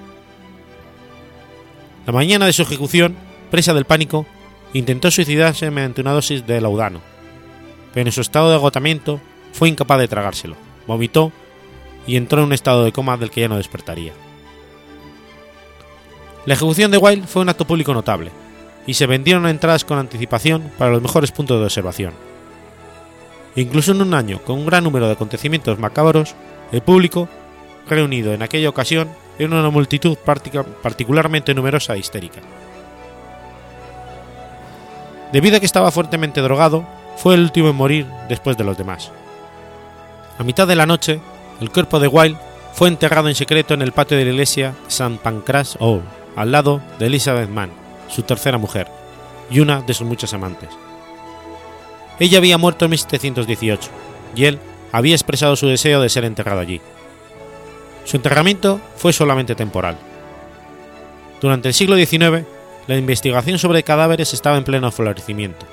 [2.06, 3.16] La mañana de su ejecución,
[3.50, 4.26] presa del pánico,
[4.72, 7.00] intentó suicidarse mediante una dosis de laudano,
[7.92, 9.20] pero en su estado de agotamiento
[9.52, 11.32] fue incapaz de tragárselo, vomitó
[12.06, 14.12] y entró en un estado de coma del que ya no despertaría.
[16.46, 18.30] La ejecución de Wilde fue un acto público notable,
[18.86, 22.14] y se vendieron entradas con anticipación para los mejores puntos de observación.
[23.56, 26.34] Incluso en un año con un gran número de acontecimientos macabros,
[26.72, 27.28] el público,
[27.88, 30.16] reunido en aquella ocasión, era una multitud
[30.82, 32.40] particularmente numerosa e histérica.
[35.32, 39.12] Debido a que estaba fuertemente drogado, fue el último en morir después de los demás.
[40.38, 41.20] A mitad de la noche,
[41.60, 42.38] el cuerpo de Wilde
[42.72, 45.18] fue enterrado en secreto en el patio de la iglesia St.
[45.22, 46.02] Pancras Hall,
[46.40, 47.70] al lado de Elizabeth Mann,
[48.08, 48.86] su tercera mujer,
[49.50, 50.70] y una de sus muchas amantes.
[52.18, 53.90] Ella había muerto en 1718,
[54.34, 54.58] y él
[54.90, 56.80] había expresado su deseo de ser enterrado allí.
[58.04, 59.98] Su enterramiento fue solamente temporal.
[61.42, 62.46] Durante el siglo XIX,
[62.86, 65.66] la investigación sobre cadáveres estaba en pleno florecimiento,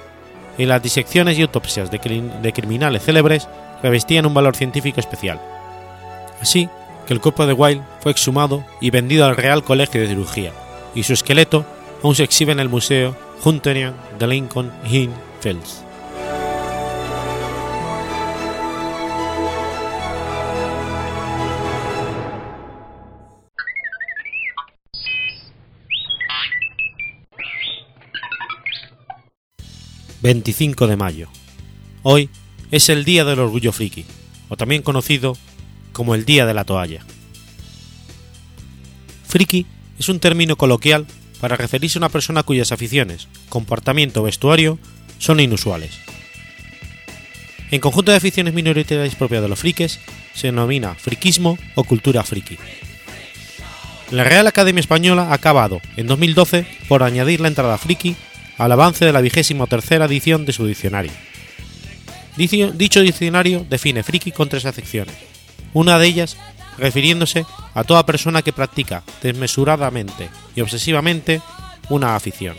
[0.58, 2.00] y las disecciones y autopsias de,
[2.42, 3.48] de criminales célebres
[3.82, 5.40] revestían un valor científico especial.
[6.42, 6.68] Así
[7.08, 10.52] que el cuerpo de Wilde fue exhumado y vendido al Real Colegio de Cirugía,
[10.94, 11.66] y su esqueleto
[12.04, 15.84] aún se exhibe en el Museo Hunterian de Lincoln Inn Fields.
[30.22, 31.30] 25 de mayo.
[32.04, 32.30] Hoy
[32.72, 34.04] es el Día del Orgullo Friki,
[34.50, 35.38] o también conocido
[35.94, 37.02] como el Día de la Toalla.
[39.26, 39.66] Friki
[40.00, 41.06] es un término coloquial
[41.40, 44.80] para referirse a una persona cuyas aficiones, comportamiento o vestuario
[45.20, 45.92] son inusuales.
[47.70, 50.00] En conjunto de aficiones minoritarias propias de los frikis,
[50.34, 52.58] se denomina friquismo o cultura friki.
[54.12, 58.16] La Real Academia Española ha acabado, en 2012, por añadir la entrada friki
[58.58, 61.12] al avance de la vigésima tercera edición de su diccionario.
[62.38, 65.16] Dicho diccionario define friki con tres acepciones,
[65.74, 66.38] una de ellas
[66.78, 71.42] refiriéndose a toda persona que practica desmesuradamente y obsesivamente
[71.90, 72.56] una afición.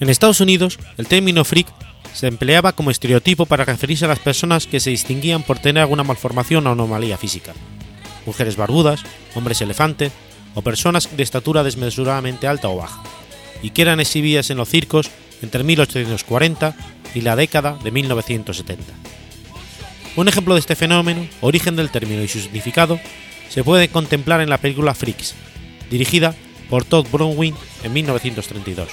[0.00, 1.68] En Estados Unidos, el término freak
[2.12, 6.04] se empleaba como estereotipo para referirse a las personas que se distinguían por tener alguna
[6.04, 7.52] malformación o anomalía física.
[8.26, 9.02] Mujeres barbudas,
[9.34, 10.12] hombres elefantes
[10.54, 13.02] o personas de estatura desmesuradamente alta o baja
[13.62, 15.10] y que eran exhibidas en los circos
[15.42, 16.74] entre 1840
[17.14, 18.84] y la década de 1970.
[20.16, 23.00] Un ejemplo de este fenómeno, origen del término y su significado,
[23.48, 25.34] se puede contemplar en la película Freaks,
[25.90, 26.34] dirigida
[26.70, 28.88] por Todd Browning en 1932.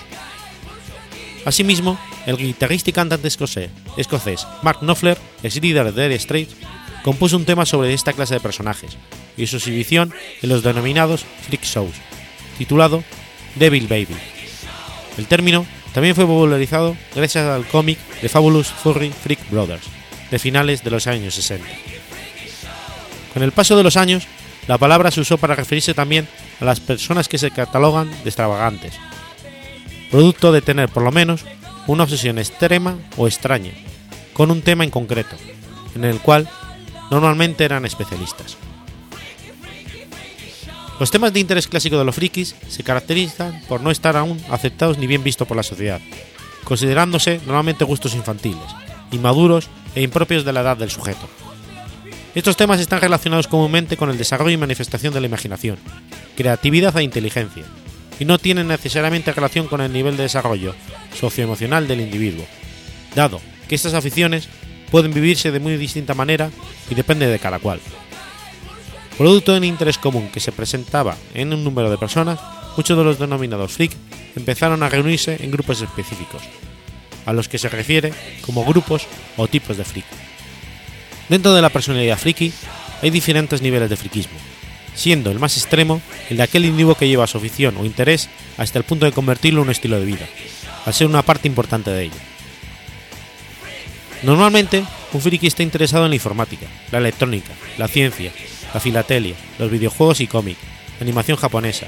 [1.46, 6.56] Asimismo, el guitarrista y cantante escocés, Mark Knopfler, ex líder de Dire Straits,
[7.04, 8.98] compuso un tema sobre esta clase de personajes
[9.38, 11.96] y su exhibición en los denominados Freak Shows,
[12.58, 13.04] titulado
[13.56, 14.16] Devil Baby,
[15.18, 19.84] el término también fue popularizado gracias al cómic The Fabulous Furry Freak Brothers,
[20.32, 21.68] de finales de los años 60.
[23.34, 24.28] Con el paso de los años,
[24.68, 26.28] la palabra se usó para referirse también
[26.60, 28.94] a las personas que se catalogan de extravagantes,
[30.10, 31.46] producto de tener por lo menos
[31.88, 33.72] una obsesión extrema o extraña,
[34.34, 35.36] con un tema en concreto,
[35.96, 36.50] en el cual
[37.10, 38.58] normalmente eran especialistas.
[41.00, 45.00] Los temas de interés clásico de los frikis se caracterizan por no estar aún aceptados
[45.00, 46.00] ni bien vistos por la sociedad,
[46.64, 48.68] considerándose normalmente gustos infantiles,
[49.12, 51.28] inmaduros e impropios de la edad del sujeto.
[52.34, 55.78] Estos temas están relacionados comúnmente con el desarrollo y manifestación de la imaginación,
[56.38, 57.64] creatividad e inteligencia,
[58.20, 60.76] y no tienen necesariamente relación con el nivel de desarrollo
[61.14, 62.46] socioemocional del individuo,
[63.16, 64.48] dado que estas aficiones
[64.92, 66.50] pueden vivirse de muy distinta manera
[66.90, 67.80] y depende de cada cual
[69.22, 72.40] producto de un interés común que se presentaba en un número de personas,
[72.76, 73.92] muchos de los denominados freak
[74.36, 76.42] empezaron a reunirse en grupos específicos,
[77.26, 79.08] a los que se refiere como grupos
[79.38, 80.06] o tipos de freak.
[81.30, 82.52] Dentro de la personalidad friki
[83.02, 84.38] hay diferentes niveles de friquismo,
[84.96, 88.78] siendo el más extremo el de aquel individuo que lleva su afición o interés hasta
[88.78, 90.28] el punto de convertirlo en un estilo de vida,
[90.86, 92.18] al ser una parte importante de ello.
[94.24, 98.32] Normalmente, un friki está interesado en la informática, la electrónica, la ciencia,
[98.74, 100.58] la filatelia, los videojuegos y cómic,
[101.00, 101.88] animación japonesa,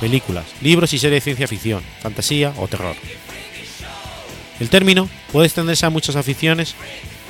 [0.00, 2.96] películas, libros y series de ciencia ficción, fantasía o terror.
[4.60, 6.74] El término puede extenderse a muchas aficiones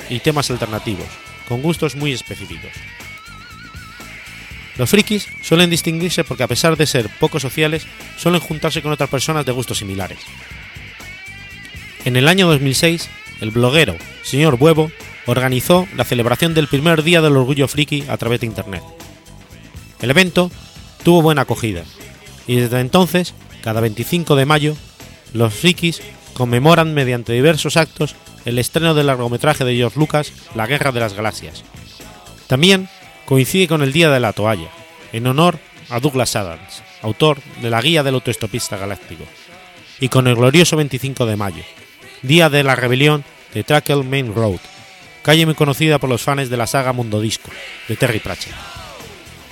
[0.09, 1.07] y temas alternativos,
[1.47, 2.71] con gustos muy específicos.
[4.77, 7.85] Los frikis suelen distinguirse porque a pesar de ser poco sociales,
[8.17, 10.19] suelen juntarse con otras personas de gustos similares.
[12.05, 13.09] En el año 2006,
[13.41, 14.89] el bloguero Señor Huevo
[15.25, 18.83] organizó la celebración del primer Día del Orgullo Friki a través de Internet.
[20.01, 20.49] El evento
[21.03, 21.83] tuvo buena acogida,
[22.47, 24.77] y desde entonces, cada 25 de mayo,
[25.33, 26.01] los frikis
[26.39, 31.13] conmemoran mediante diversos actos el estreno del largometraje de George Lucas, La Guerra de las
[31.13, 31.65] Galaxias.
[32.47, 32.87] También
[33.25, 34.69] coincide con el Día de la Toalla,
[35.11, 39.25] en honor a Douglas Adams, autor de la Guía del Autoestopista Galáctico,
[39.99, 41.63] y con el glorioso 25 de mayo,
[42.21, 44.61] Día de la Rebelión de Trackle Main Road,
[45.23, 47.51] calle muy conocida por los fans de la saga Mundo Disco,
[47.89, 48.55] de Terry Pratchett.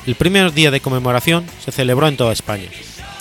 [0.06, 2.70] El primer día de conmemoración se celebró en toda España,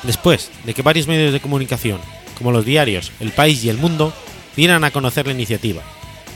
[0.05, 1.99] después de que varios medios de comunicación,
[2.37, 4.13] como los diarios El País y El Mundo,
[4.57, 5.83] dieran a conocer la iniciativa,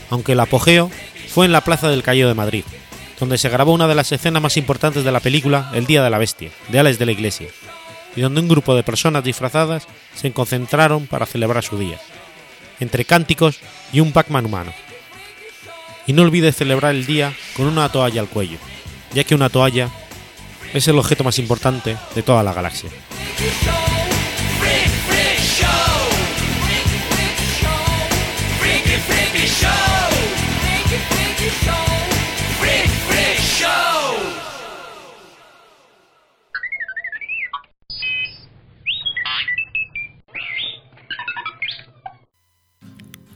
[0.09, 0.91] aunque el apogeo
[1.29, 2.63] fue en la Plaza del Cayo de Madrid,
[3.19, 6.09] donde se grabó una de las escenas más importantes de la película El Día de
[6.09, 7.47] la Bestia, de Alex de la Iglesia,
[8.15, 11.99] y donde un grupo de personas disfrazadas se concentraron para celebrar su día,
[12.79, 13.59] entre cánticos
[13.93, 14.73] y un Pac-Man humano.
[16.07, 18.57] Y no olvides celebrar el día con una toalla al cuello,
[19.13, 19.89] ya que una toalla
[20.73, 22.89] es el objeto más importante de toda la galaxia.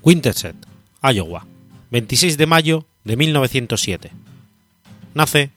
[0.05, 0.55] Winterset,
[1.01, 1.47] Iowa,
[1.89, 4.11] 26 de mayo de 1907.
[5.15, 5.49] Nace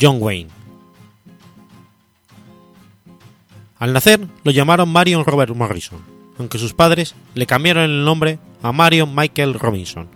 [0.00, 0.48] John Wayne.
[3.80, 5.98] Al nacer lo llamaron Marion Robert Morrison,
[6.38, 10.06] aunque sus padres le cambiaron el nombre a Marion Michael Robinson,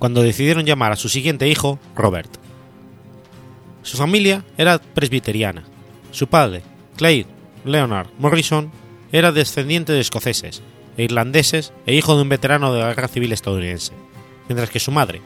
[0.00, 2.38] cuando decidieron llamar a su siguiente hijo Robert.
[3.82, 5.62] Su familia era presbiteriana.
[6.10, 6.62] Su padre,
[6.96, 7.26] Clay
[7.64, 8.72] Leonard Morrison,
[9.12, 10.60] era descendiente de escoceses
[10.96, 13.92] e irlandeses e hijo de un veterano de la Guerra Civil estadounidense,
[14.48, 15.22] mientras que su madre,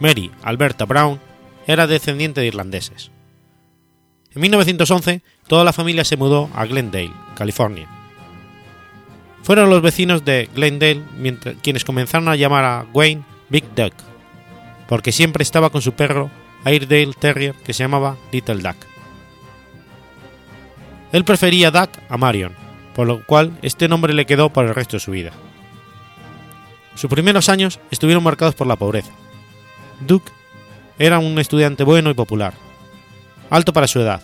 [0.00, 1.20] Mary Alberta Brown,
[1.66, 3.10] era descendiente de irlandeses.
[4.34, 7.88] En 1911, toda la familia se mudó a Glendale, California.
[9.42, 11.02] Fueron los vecinos de Glendale
[11.62, 13.94] quienes comenzaron a llamar a Wayne Big Duck,
[14.88, 16.30] porque siempre estaba con su perro
[16.64, 18.76] Airedale Terrier que se llamaba Little Duck.
[21.12, 22.52] Él prefería Duck a Marion,
[22.96, 25.30] por lo cual este nombre le quedó por el resto de su vida.
[26.94, 29.12] Sus primeros años estuvieron marcados por la pobreza.
[30.00, 30.32] Duke
[30.98, 32.54] era un estudiante bueno y popular,
[33.50, 34.22] alto para su edad.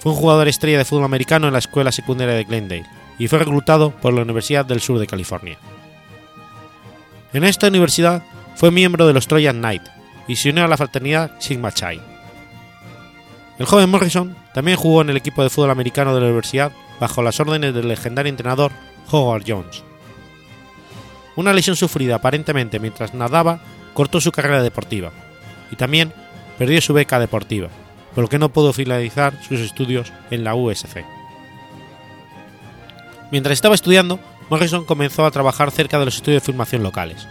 [0.00, 2.86] Fue un jugador estrella de fútbol americano en la escuela secundaria de Glendale
[3.18, 5.58] y fue reclutado por la Universidad del Sur de California.
[7.34, 8.22] En esta universidad
[8.56, 9.82] fue miembro de los Trojan Knight
[10.26, 12.00] y se unió a la fraternidad Sigma Chi.
[13.58, 17.22] El joven Morrison también jugó en el equipo de fútbol americano de la universidad bajo
[17.22, 18.72] las órdenes del legendario entrenador
[19.10, 19.82] Howard Jones.
[21.36, 23.60] Una lesión sufrida aparentemente mientras nadaba
[23.94, 25.12] cortó su carrera deportiva
[25.70, 26.12] y también
[26.58, 27.68] perdió su beca deportiva,
[28.14, 31.04] por lo que no pudo finalizar sus estudios en la USC.
[33.30, 34.18] Mientras estaba estudiando,
[34.50, 37.26] Morrison comenzó a trabajar cerca de los estudios de filmación locales.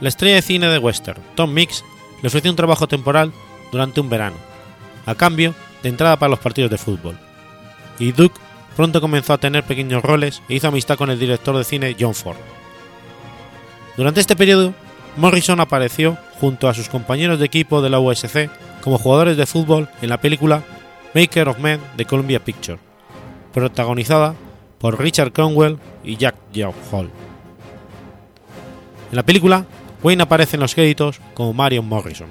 [0.00, 1.84] La estrella de cine de western, Tom Mix,
[2.20, 3.32] le ofreció un trabajo temporal
[3.70, 4.36] durante un verano,
[5.06, 7.16] a cambio de entrada para los partidos de fútbol.
[7.98, 8.38] Y Duke
[8.76, 12.14] pronto comenzó a tener pequeños roles e hizo amistad con el director de cine John
[12.14, 12.36] Ford.
[13.96, 14.74] Durante este periodo,
[15.16, 18.48] Morrison apareció junto a sus compañeros de equipo de la USC
[18.80, 20.62] como jugadores de fútbol en la película
[21.14, 22.80] Maker of Men de Columbia Pictures,
[23.52, 24.34] protagonizada
[24.78, 26.36] por Richard Cromwell y Jack
[26.92, 27.10] Hall.
[29.10, 29.64] En la película,
[30.02, 32.28] Wayne aparece en los créditos como Marion Morrison.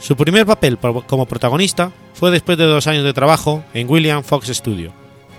[0.00, 4.48] Su primer papel como protagonista fue después de dos años de trabajo en William Fox
[4.48, 4.92] Studio,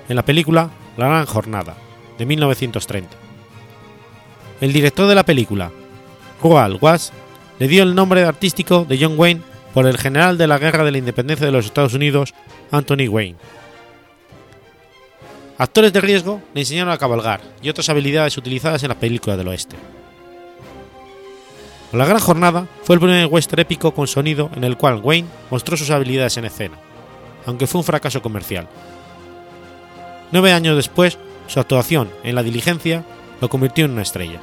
[0.08, 1.76] en la película La Gran Jornada,
[2.18, 3.10] de 1930.
[4.62, 5.72] El director de la película,
[6.44, 7.14] Roald Watts,
[7.58, 9.42] le dio el nombre artístico de John Wayne
[9.74, 12.34] por el general de la Guerra de la Independencia de los Estados Unidos,
[12.72, 13.38] Anthony Wayne,
[15.60, 19.50] Actores de riesgo le enseñaron a cabalgar y otras habilidades utilizadas en las películas del
[19.50, 19.76] oeste.
[21.92, 25.76] La Gran Jornada fue el primer western épico con sonido en el cual Wayne mostró
[25.76, 26.78] sus habilidades en escena,
[27.48, 28.68] aunque fue un fracaso comercial.
[30.32, 31.18] Nueve años después,
[31.48, 33.04] su actuación en La Diligencia
[33.42, 34.40] lo convirtió en una estrella.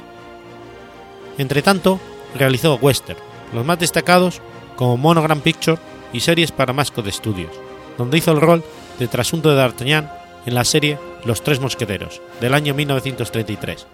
[1.37, 2.01] Entretanto,
[2.35, 3.19] realizó western,
[3.53, 4.41] los más destacados
[4.75, 5.77] como Monogram Picture
[6.11, 7.51] y series para Mascot Studios,
[7.97, 8.61] donde hizo el rol
[8.99, 10.11] de trasunto de D'Artagnan
[10.45, 13.87] en la serie Los Tres Mosqueteros, del año 1933,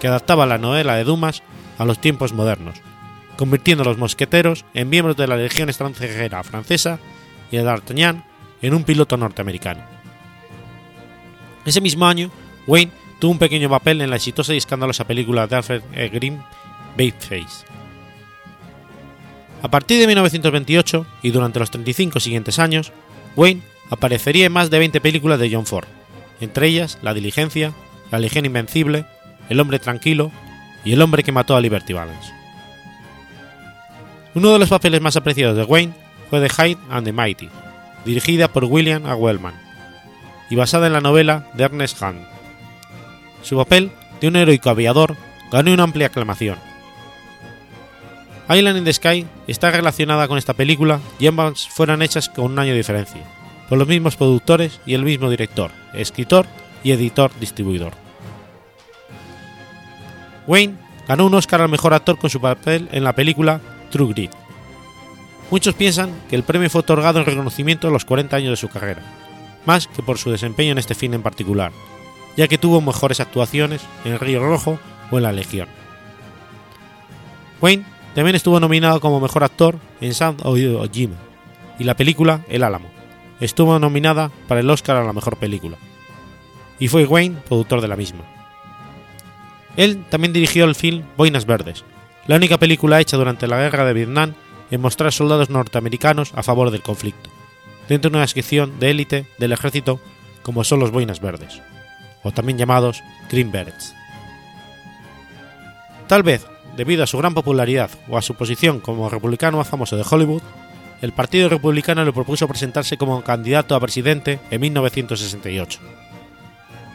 [0.00, 1.44] que adaptaba la novela de Dumas
[1.80, 2.76] a los tiempos modernos,
[3.38, 6.98] convirtiendo a los mosqueteros en miembros de la Legión extranjera francesa
[7.50, 8.22] y a D'Artagnan
[8.60, 9.82] en un piloto norteamericano.
[11.64, 12.30] Ese mismo año,
[12.66, 16.10] Wayne tuvo un pequeño papel en la exitosa y escandalosa película de Alfred E.
[16.10, 16.42] Grimm,
[16.98, 17.64] Babyface.
[19.62, 22.92] A partir de 1928 y durante los 35 siguientes años,
[23.36, 25.88] Wayne aparecería en más de 20 películas de John Ford,
[26.42, 27.72] entre ellas La Diligencia,
[28.10, 29.06] La Legión Invencible,
[29.48, 30.30] El Hombre Tranquilo
[30.84, 32.32] y El Hombre que mató a Liberty Balance.
[34.34, 35.92] Uno de los papeles más apreciados de Wayne
[36.28, 37.48] fue The Hyde and the Mighty,
[38.04, 39.16] dirigida por William A.
[39.16, 39.54] Wellman,
[40.48, 42.20] y basada en la novela de Ernest Hunt.
[43.42, 45.16] Su papel de un heroico aviador
[45.50, 46.58] ganó una amplia aclamación.
[48.48, 52.58] Island in the Sky está relacionada con esta película y ambas fueron hechas con un
[52.58, 53.22] año de diferencia,
[53.68, 56.46] por los mismos productores y el mismo director, escritor
[56.82, 58.09] y editor distribuidor.
[60.46, 60.76] Wayne
[61.06, 63.60] ganó un Oscar al mejor actor con su papel en la película
[63.90, 64.32] True Grit.
[65.50, 68.68] Muchos piensan que el premio fue otorgado en reconocimiento a los 40 años de su
[68.68, 69.02] carrera,
[69.66, 71.72] más que por su desempeño en este film en particular,
[72.36, 74.78] ya que tuvo mejores actuaciones en El Río Rojo
[75.10, 75.68] o en La Legión.
[77.60, 77.84] Wayne
[78.14, 80.58] también estuvo nominado como mejor actor en Sound of
[80.92, 81.10] Jim
[81.78, 82.88] y la película El Álamo.
[83.40, 85.78] Estuvo nominada para el Oscar a la mejor película.
[86.78, 88.39] Y fue Wayne productor de la misma.
[89.80, 91.84] Él también dirigió el film Boinas Verdes,
[92.26, 94.34] la única película hecha durante la guerra de Vietnam
[94.70, 97.30] en mostrar soldados norteamericanos a favor del conflicto,
[97.88, 99.98] dentro de una sección de élite del ejército
[100.42, 101.62] como son los Boinas Verdes,
[102.22, 103.94] o también llamados Green Berets.
[106.08, 109.96] Tal vez, debido a su gran popularidad o a su posición como republicano más famoso
[109.96, 110.42] de Hollywood,
[111.00, 115.80] el Partido Republicano le propuso presentarse como candidato a presidente en 1968.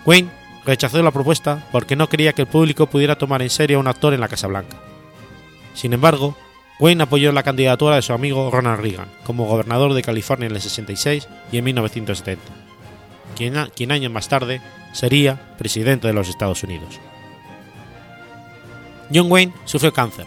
[0.05, 0.29] Wayne
[0.66, 3.88] rechazó la propuesta porque no quería que el público pudiera tomar en serio a un
[3.88, 4.78] actor en la Casa Blanca.
[5.74, 6.36] Sin embargo,
[6.80, 10.61] Wayne apoyó la candidatura de su amigo Ronald Reagan como gobernador de California en el
[10.61, 12.43] 66 y en 1970,
[13.36, 14.61] quien, años más tarde
[14.93, 16.99] sería presidente de los Estados Unidos.
[19.13, 20.26] John Wayne sufrió cáncer,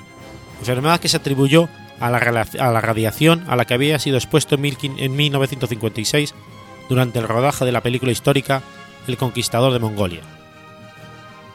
[0.61, 1.68] enfermedad que se atribuyó
[2.01, 2.20] a la,
[2.80, 6.34] radiación a la que había sido expuesto en 1956
[6.89, 8.62] durante el rodaje de la película histórica
[9.09, 10.20] El Conquistador de Mongolia.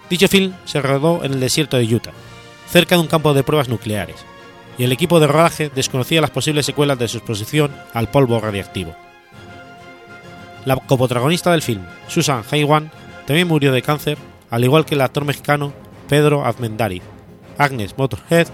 [0.09, 2.11] Dicho film se rodó en el desierto de Utah,
[2.69, 4.25] cerca de un campo de pruebas nucleares,
[4.77, 8.95] y el equipo de rodaje desconocía las posibles secuelas de su exposición al polvo radiactivo.
[10.65, 12.91] La coprotagonista del film, Susan Haywan,
[13.25, 14.17] también murió de cáncer,
[14.49, 15.73] al igual que el actor mexicano
[16.09, 17.03] Pedro Azmendariz,
[17.57, 18.47] Agnes Motorhead,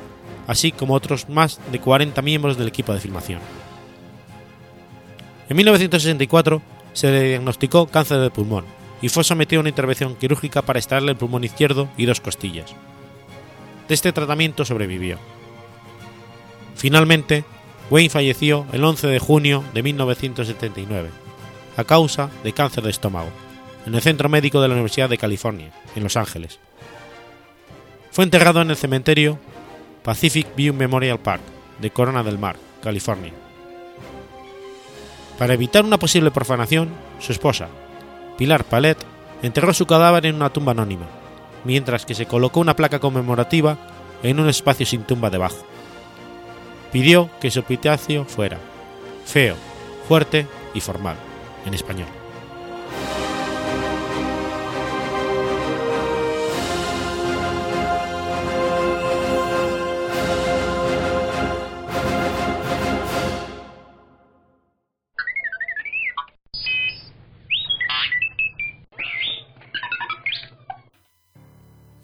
[0.47, 3.39] así como otros más de 40 miembros del equipo de filmación.
[5.47, 6.61] En 1964
[6.93, 11.11] se le diagnosticó cáncer de pulmón y fue sometido a una intervención quirúrgica para extraerle
[11.11, 12.73] el pulmón izquierdo y dos costillas.
[13.87, 15.17] De este tratamiento sobrevivió.
[16.75, 17.43] Finalmente,
[17.89, 21.09] Wayne falleció el 11 de junio de 1979,
[21.75, 23.29] a causa de cáncer de estómago,
[23.85, 26.59] en el Centro Médico de la Universidad de California, en Los Ángeles.
[28.11, 29.39] Fue enterrado en el cementerio
[30.03, 31.41] Pacific View Memorial Park,
[31.79, 33.33] de Corona del Mar, California.
[35.37, 36.89] Para evitar una posible profanación,
[37.19, 37.69] su esposa,
[38.39, 38.97] Pilar Palet,
[39.43, 41.05] enterró su cadáver en una tumba anónima,
[41.65, 43.77] mientras que se colocó una placa conmemorativa
[44.23, 45.57] en un espacio sin tumba debajo.
[46.93, 48.57] Pidió que su epitafio fuera
[49.25, 49.55] feo,
[50.07, 51.17] fuerte y formal,
[51.65, 52.07] en español.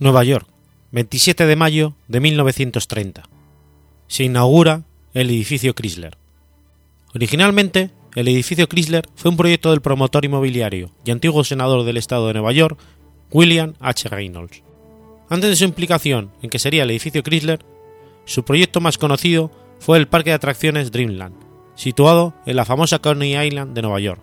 [0.05, 0.47] Nueva York,
[0.91, 3.23] 27 de mayo de 1930.
[4.05, 4.83] Se inaugura
[5.15, 6.15] el edificio Chrysler.
[7.15, 12.27] Originalmente, el edificio Chrysler fue un proyecto del promotor inmobiliario y antiguo senador del estado
[12.27, 12.77] de Nueva York,
[13.31, 14.07] William H.
[14.07, 14.61] Reynolds.
[15.27, 17.65] Antes de su implicación en que sería el edificio Chrysler,
[18.25, 19.49] su proyecto más conocido
[19.79, 21.33] fue el parque de atracciones Dreamland,
[21.73, 24.21] situado en la famosa Coney Island de Nueva York.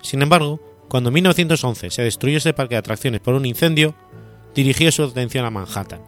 [0.00, 3.96] Sin embargo, cuando en 1911 se destruyó ese parque de atracciones por un incendio,
[4.56, 6.00] dirigió su atención a Manhattan,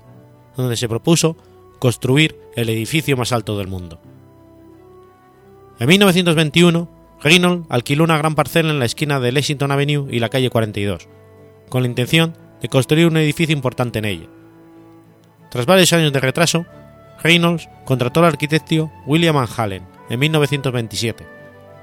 [0.57, 1.37] donde se propuso
[1.79, 4.01] construir el edificio más alto del mundo.
[5.79, 6.89] En 1921,
[7.23, 11.09] Reynolds alquiló una gran parcela en la esquina de Lexington Avenue y la calle 42,
[11.69, 14.27] con la intención de construir un edificio importante en ella.
[15.51, 16.65] Tras varios años de retraso,
[17.23, 21.27] Reynolds contrató al arquitecto William Hallen en 1927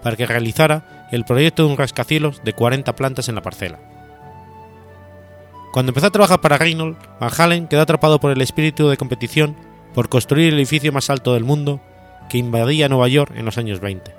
[0.01, 3.94] para que realizara el proyecto de un rascacielos de 40 plantas en la parcela.
[5.75, 9.57] Cuando empezó a trabajar para Reynolds, Van Halen quedó atrapado por el espíritu de competición
[9.93, 11.81] por construir el edificio más alto del mundo
[12.29, 14.15] que invadía Nueva York en los años 20.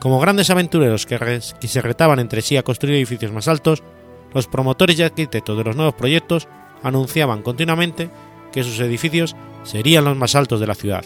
[0.00, 3.84] Como grandes aventureros que, se retaban entre sí a construir edificios más altos,
[4.32, 6.48] los promotores y arquitectos de los nuevos proyectos
[6.82, 8.10] anunciaban continuamente
[8.50, 11.04] que sus edificios serían los más altos de la ciudad.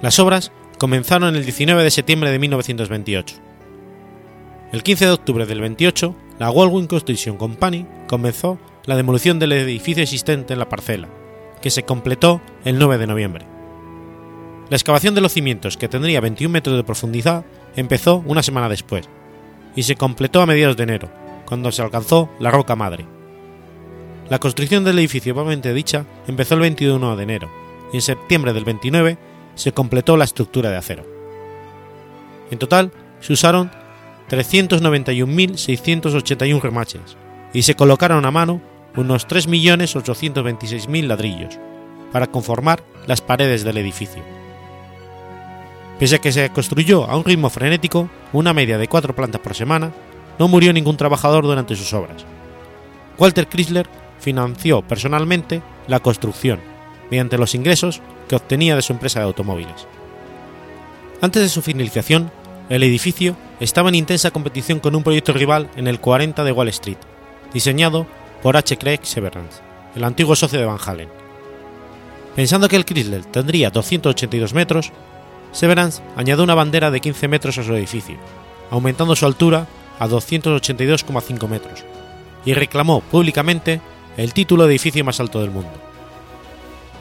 [0.00, 3.36] Las obras comenzaron el 19 de septiembre de 1928.
[4.70, 10.02] El 15 de octubre del 28, la Waldwin Construction Company comenzó la demolición del edificio
[10.02, 11.08] existente en la parcela,
[11.62, 13.46] que se completó el 9 de noviembre.
[14.68, 17.46] La excavación de los cimientos, que tendría 21 metros de profundidad,
[17.76, 19.08] empezó una semana después,
[19.74, 21.08] y se completó a mediados de enero,
[21.46, 23.06] cuando se alcanzó la roca madre.
[24.28, 27.50] La construcción del edificio propiamente dicha empezó el 21 de enero,
[27.90, 29.16] y en septiembre del 29
[29.54, 31.06] se completó la estructura de acero.
[32.50, 33.70] En total, se usaron
[34.28, 37.16] 391.681 remaches
[37.52, 38.60] y se colocaron a mano
[38.96, 41.58] unos 3.826.000 ladrillos
[42.12, 44.22] para conformar las paredes del edificio.
[45.98, 49.54] Pese a que se construyó a un ritmo frenético, una media de cuatro plantas por
[49.54, 49.92] semana,
[50.38, 52.24] no murió ningún trabajador durante sus obras.
[53.18, 53.88] Walter Chrysler
[54.20, 56.60] financió personalmente la construcción
[57.10, 59.86] mediante los ingresos que obtenía de su empresa de automóviles.
[61.20, 62.30] Antes de su finalización,
[62.68, 66.68] el edificio estaba en intensa competición con un proyecto rival en el 40 de Wall
[66.68, 66.98] Street,
[67.52, 68.06] diseñado
[68.42, 68.76] por H.
[68.76, 69.60] Craig Severance,
[69.94, 71.08] el antiguo socio de Van Halen.
[72.36, 74.92] Pensando que el Chrysler tendría 282 metros,
[75.52, 78.16] Severance añadió una bandera de 15 metros a su edificio,
[78.70, 79.66] aumentando su altura
[79.98, 81.84] a 282,5 metros,
[82.44, 83.80] y reclamó públicamente
[84.16, 85.72] el título de edificio más alto del mundo.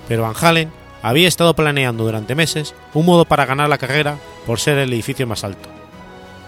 [0.08, 0.72] Pero Van Halen
[1.04, 4.18] había estado planeando durante meses un modo para ganar la carrera
[4.48, 5.70] por ser el edificio más alto.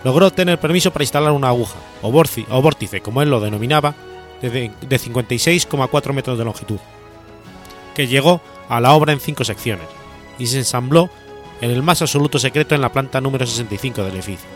[0.06, 3.94] Logró obtener permiso para instalar una aguja, o, vórtice como él lo denominaba,
[4.42, 6.80] de 56,4 metros de longitud,
[7.94, 8.40] que llegó
[8.70, 9.86] a la obra en cinco secciones,
[10.40, 11.10] y se ensambló
[11.60, 14.48] en el más absoluto secreto en la planta número 65 del edificio.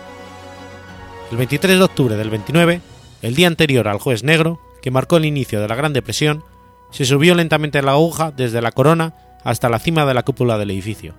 [1.30, 2.80] El 23 de octubre del 29,
[3.22, 6.46] el día anterior al jueves negro, que marcó el inicio de la Gran Depresión,
[6.92, 10.72] se subió lentamente la aguja desde la corona hasta la cima de la cúpula del
[10.72, 11.14] edificio,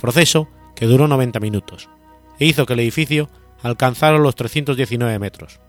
[0.00, 0.48] proceso
[0.80, 1.90] que duró 90 minutos,
[2.38, 3.28] e hizo que el edificio
[3.62, 5.60] alcanzara los 319 metros.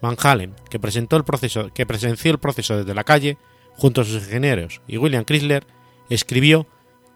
[0.00, 3.36] Van Halen, que, presentó el proceso, que presenció el proceso desde la calle,
[3.76, 5.66] junto a sus ingenieros y William Chrysler,
[6.08, 6.66] escribió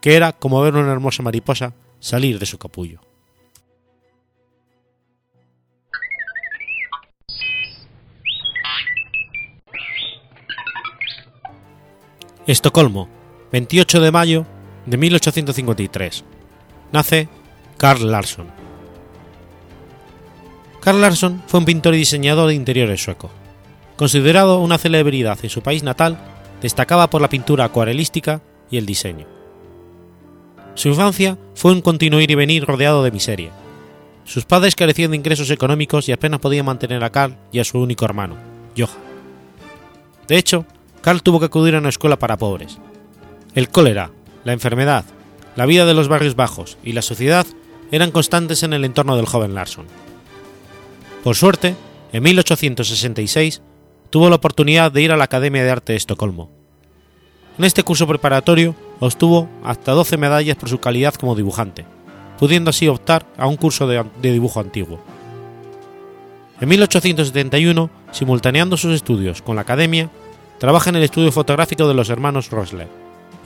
[0.03, 3.01] que era como ver una hermosa mariposa salir de su capullo.
[12.47, 13.09] Estocolmo,
[13.51, 14.47] 28 de mayo
[14.85, 16.25] de 1853.
[16.93, 17.29] Nace
[17.77, 18.47] Carl Larsson.
[20.81, 23.31] Carl Larsson fue un pintor y diseñador de interiores sueco.
[23.97, 26.19] Considerado una celebridad en su país natal,
[26.63, 29.27] destacaba por la pintura acuarelística y el diseño.
[30.75, 33.51] Su infancia fue un continuo ir y venir rodeado de miseria.
[34.25, 37.81] Sus padres carecían de ingresos económicos y apenas podían mantener a Carl y a su
[37.81, 38.37] único hermano,
[38.77, 38.97] Johan.
[40.29, 40.65] De hecho,
[41.01, 42.79] Carl tuvo que acudir a una escuela para pobres.
[43.55, 44.11] El cólera,
[44.45, 45.05] la enfermedad,
[45.59, 47.45] la vida de los barrios bajos y la sociedad
[47.91, 49.87] eran constantes en el entorno del joven Larson.
[51.25, 51.75] Por suerte,
[52.13, 53.61] en 1866
[54.09, 56.49] tuvo la oportunidad de ir a la Academia de Arte de Estocolmo.
[57.59, 61.85] En este curso preparatorio obtuvo hasta 12 medallas por su calidad como dibujante,
[62.39, 65.01] pudiendo así optar a un curso de, dibujo antiguo.
[66.61, 70.09] En 1871, simultaneando sus estudios con la Academia,
[70.59, 72.89] Trabaja en el estudio fotográfico de los hermanos Rosler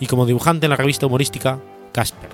[0.01, 1.59] y como dibujante en la revista humorística
[1.93, 2.31] Casper.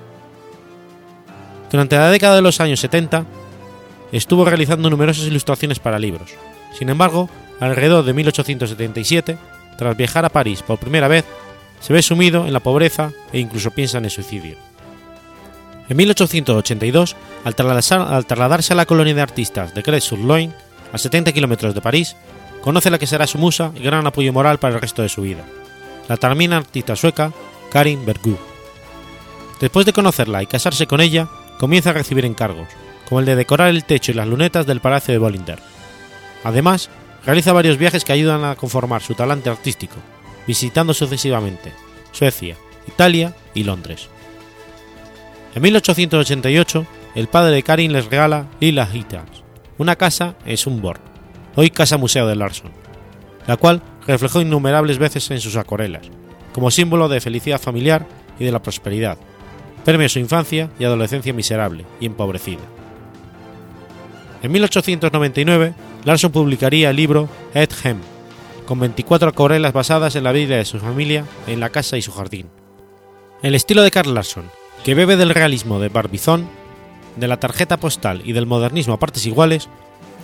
[1.70, 3.26] Durante la década de los años 70
[4.12, 6.30] estuvo realizando numerosas ilustraciones para libros.
[6.78, 7.28] Sin embargo,
[7.60, 9.38] alrededor de 1877,
[9.76, 11.24] tras viajar a París por primera vez,
[11.80, 14.56] se ve sumido en la pobreza e incluso piensa en el suicidio.
[15.88, 20.52] En 1882, al trasladarse a la colonia de artistas de Crest-sur-Loing,
[20.92, 22.16] a 70 kilómetros de París,
[22.60, 25.22] conoce la que será su musa y gran apoyo moral para el resto de su
[25.22, 25.44] vida,
[26.08, 27.32] la también artista sueca
[27.70, 28.38] Karin Bergu.
[29.60, 31.28] Después de conocerla y casarse con ella,
[31.58, 32.68] comienza a recibir encargos,
[33.08, 35.58] como el de decorar el techo y las lunetas del Palacio de Bollinger.
[36.44, 36.90] Además,
[37.24, 39.96] realiza varios viajes que ayudan a conformar su talante artístico,
[40.46, 41.72] visitando sucesivamente
[42.12, 42.56] Suecia,
[42.86, 44.08] Italia y Londres.
[45.54, 49.42] En 1888, el padre de Karin les regala Lila Hitters,
[49.76, 51.00] una casa en Sundborg,
[51.56, 52.70] hoy casa museo de Larson,
[53.46, 56.02] la cual reflejó innumerables veces en sus acuarelas,
[56.52, 58.06] como símbolo de felicidad familiar
[58.38, 59.18] y de la prosperidad,
[59.88, 62.60] premio su infancia y adolescencia miserable y empobrecida.
[64.42, 65.72] En 1899,
[66.04, 67.96] Larson publicaría el libro Ed Hem,
[68.66, 72.12] con 24 acuarelas basadas en la vida de su familia en la casa y su
[72.12, 72.50] jardín.
[73.42, 74.50] El estilo de Carl Larson,
[74.84, 76.46] que bebe del realismo de Barbizon,
[77.16, 79.70] de la tarjeta postal y del modernismo a partes iguales,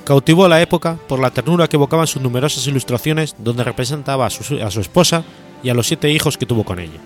[0.05, 4.31] cautivó a la época por la ternura que evocaban sus numerosas ilustraciones donde representaba a
[4.31, 5.25] su esposa
[5.63, 7.01] y a los siete hijos que tuvo con ella.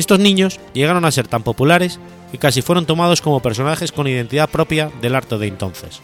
[0.00, 2.00] Estos niños llegaron a ser tan populares
[2.32, 6.00] que casi fueron tomados como personajes con identidad propia del arte de entonces.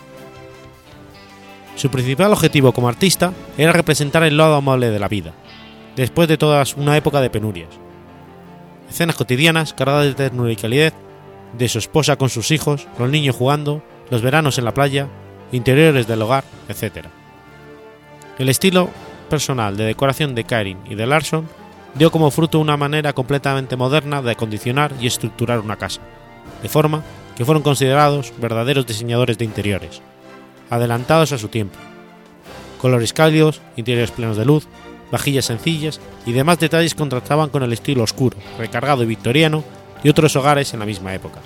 [1.76, 5.32] Su principal objetivo como artista era representar el lado amable de la vida,
[5.96, 7.70] después de toda una época de penurias.
[8.90, 10.92] Escenas cotidianas cargadas de ternura y calidez,
[11.56, 15.08] de su esposa con sus hijos, los niños jugando, los veranos en la playa,
[15.52, 17.06] interiores del hogar, etc.
[18.38, 18.90] El estilo
[19.30, 21.48] personal de decoración de Kairin y de Larson
[21.98, 26.00] dio como fruto una manera completamente moderna de acondicionar y estructurar una casa,
[26.62, 27.02] de forma
[27.36, 30.02] que fueron considerados verdaderos diseñadores de interiores,
[30.70, 31.78] adelantados a su tiempo.
[32.80, 34.66] Colores cálidos, interiores plenos de luz,
[35.10, 39.64] vajillas sencillas y demás detalles contrastaban con el estilo oscuro, recargado y victoriano
[40.02, 41.40] de otros hogares en la misma época.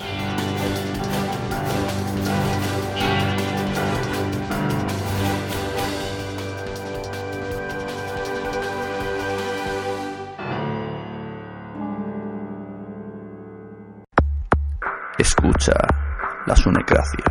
[16.51, 17.23] La sunecracia.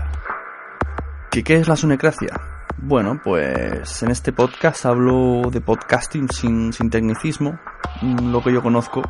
[1.31, 2.41] ¿Qué, ¿Qué es la sunecracia?
[2.79, 7.59] Bueno, pues en este podcast hablo de podcasting sin, sin tecnicismo,
[8.01, 9.03] mm, lo que yo conozco.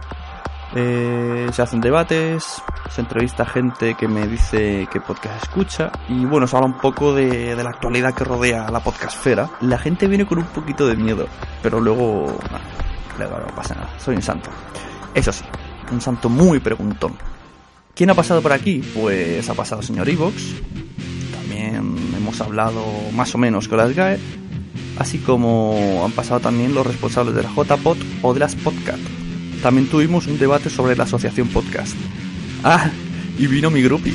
[0.74, 6.24] Eh, se hacen debates, se entrevista a gente que me dice qué podcast escucha y
[6.24, 9.48] bueno, se habla un poco de, de la actualidad que rodea la podcastfera.
[9.60, 11.28] La gente viene con un poquito de miedo,
[11.62, 12.58] pero luego, nah,
[13.16, 14.50] luego no pasa nada, soy un santo.
[15.14, 15.44] Eso sí,
[15.92, 17.29] un santo muy preguntón.
[18.00, 18.80] ¿Quién ha pasado por aquí?
[18.94, 20.54] Pues ha pasado el señor Evox.
[21.32, 22.82] También hemos hablado
[23.12, 24.18] más o menos con las GAE.
[24.98, 29.02] Así como han pasado también los responsables de la JPod o de las Podcast.
[29.62, 31.94] También tuvimos un debate sobre la asociación podcast.
[32.64, 32.90] Ah,
[33.38, 34.14] y vino mi grupi.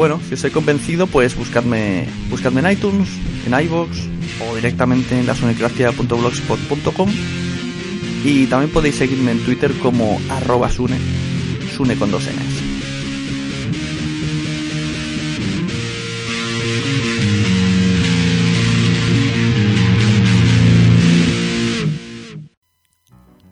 [0.00, 3.06] Bueno, si os he convencido, pues buscadme, buscadme en iTunes,
[3.44, 3.90] en iVoox
[4.48, 7.10] o directamente en lasunecracia.blogspot.com
[8.24, 10.96] y también podéis seguirme en Twitter como arroba sune,
[11.76, 12.62] sune con dos n's.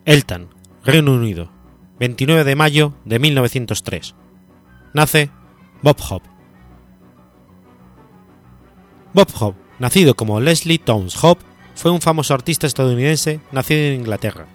[0.06, 0.48] Eltan,
[0.82, 1.52] Reino Unido,
[2.00, 4.14] 29 de mayo de 1903.
[4.94, 5.30] Nace
[5.82, 6.37] Bob Hope.
[9.14, 11.44] Bob Hope, nacido como Leslie Towns Hope,
[11.74, 14.46] fue un famoso artista estadounidense nacido en Inglaterra,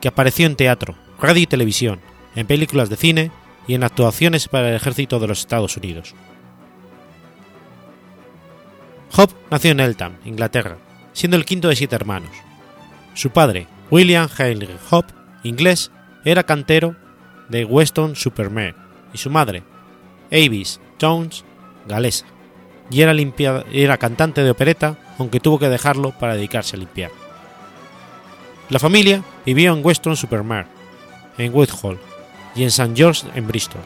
[0.00, 2.00] que apareció en teatro, radio y televisión,
[2.36, 3.30] en películas de cine
[3.66, 6.14] y en actuaciones para el ejército de los Estados Unidos.
[9.16, 10.78] Hope nació en Eltham, Inglaterra,
[11.12, 12.30] siendo el quinto de siete hermanos.
[13.14, 15.12] Su padre, William Henry Hope,
[15.42, 15.90] inglés,
[16.24, 16.96] era cantero
[17.48, 18.76] de Weston Supermare,
[19.12, 19.64] y su madre,
[20.30, 21.44] Avis Jones,
[21.86, 22.24] galesa,
[22.92, 23.14] y era,
[23.72, 27.10] era cantante de opereta, aunque tuvo que dejarlo para dedicarse a limpiar.
[28.68, 30.68] La familia vivió en Weston Supermare,
[31.38, 31.98] en Whitehall,
[32.54, 32.92] y en St.
[32.94, 33.80] George en Bristol,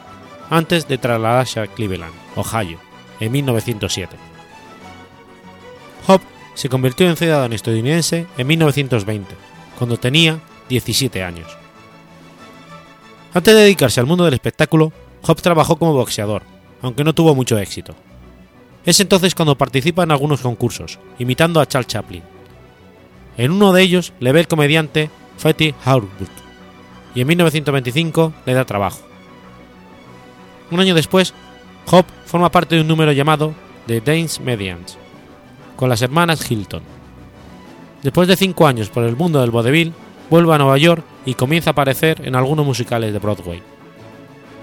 [0.49, 2.79] antes de trasladarse a Cleveland, Ohio,
[3.19, 4.15] en 1907.
[6.05, 9.35] Hope se convirtió en ciudadano estadounidense en 1920,
[9.77, 11.47] cuando tenía 17 años.
[13.33, 14.91] Antes de dedicarse al mundo del espectáculo,
[15.21, 16.43] Hope trabajó como boxeador,
[16.81, 17.95] aunque no tuvo mucho éxito.
[18.87, 22.23] Es entonces cuando participa en algunos concursos, imitando a Charles Chaplin.
[23.37, 26.29] En uno de ellos le ve el comediante Fatty Harwood,
[27.13, 28.99] y en 1925 le da trabajo.
[30.71, 31.33] Un año después,
[31.91, 33.53] Hope forma parte de un número llamado
[33.87, 34.97] The Danes Medians,
[35.75, 36.83] con las hermanas Hilton.
[38.03, 39.91] Después de cinco años por el mundo del vodevil,
[40.29, 43.61] vuelve a Nueva York y comienza a aparecer en algunos musicales de Broadway.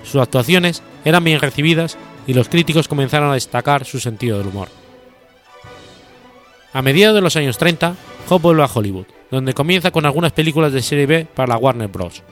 [0.03, 4.69] Sus actuaciones eran bien recibidas y los críticos comenzaron a destacar su sentido del humor.
[6.73, 7.95] A mediados de los años 30,
[8.29, 11.89] Hope vuelve a Hollywood, donde comienza con algunas películas de serie B para la Warner
[11.89, 12.23] Bros.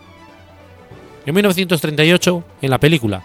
[1.27, 3.23] En 1938, en la película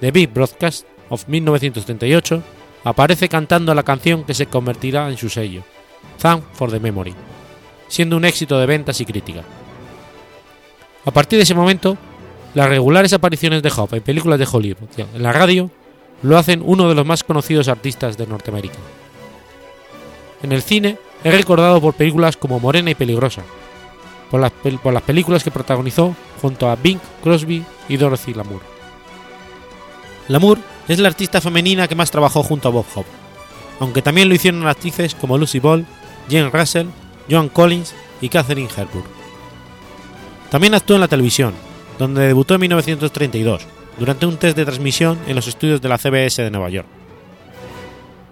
[0.00, 2.42] The Big Broadcast of 1938,
[2.84, 5.62] aparece cantando la canción que se convertirá en su sello,
[6.20, 7.14] Thank for the Memory,
[7.88, 9.42] siendo un éxito de ventas y crítica.
[11.04, 11.96] A partir de ese momento,
[12.54, 15.70] las regulares apariciones de Hope en películas de Hollywood en la radio
[16.22, 18.78] lo hacen uno de los más conocidos artistas de Norteamérica.
[20.42, 23.42] En el cine es recordado por películas como Morena y Peligrosa,
[24.30, 28.62] por las, películas que protagonizó junto a Bing Crosby y Dorothy Lamour.
[30.28, 30.58] Lamour
[30.88, 33.08] es la artista femenina que más trabajó junto a Bob Hope,
[33.80, 35.84] aunque también lo hicieron actrices como Lucy Ball,
[36.30, 36.86] Jane Russell,
[37.28, 39.04] Joan Collins y Catherine Hepburn.
[40.50, 41.54] También actuó en la televisión,
[41.98, 43.66] donde debutó en 1932,
[44.00, 46.88] durante un test de transmisión en los estudios de la CBS de Nueva York.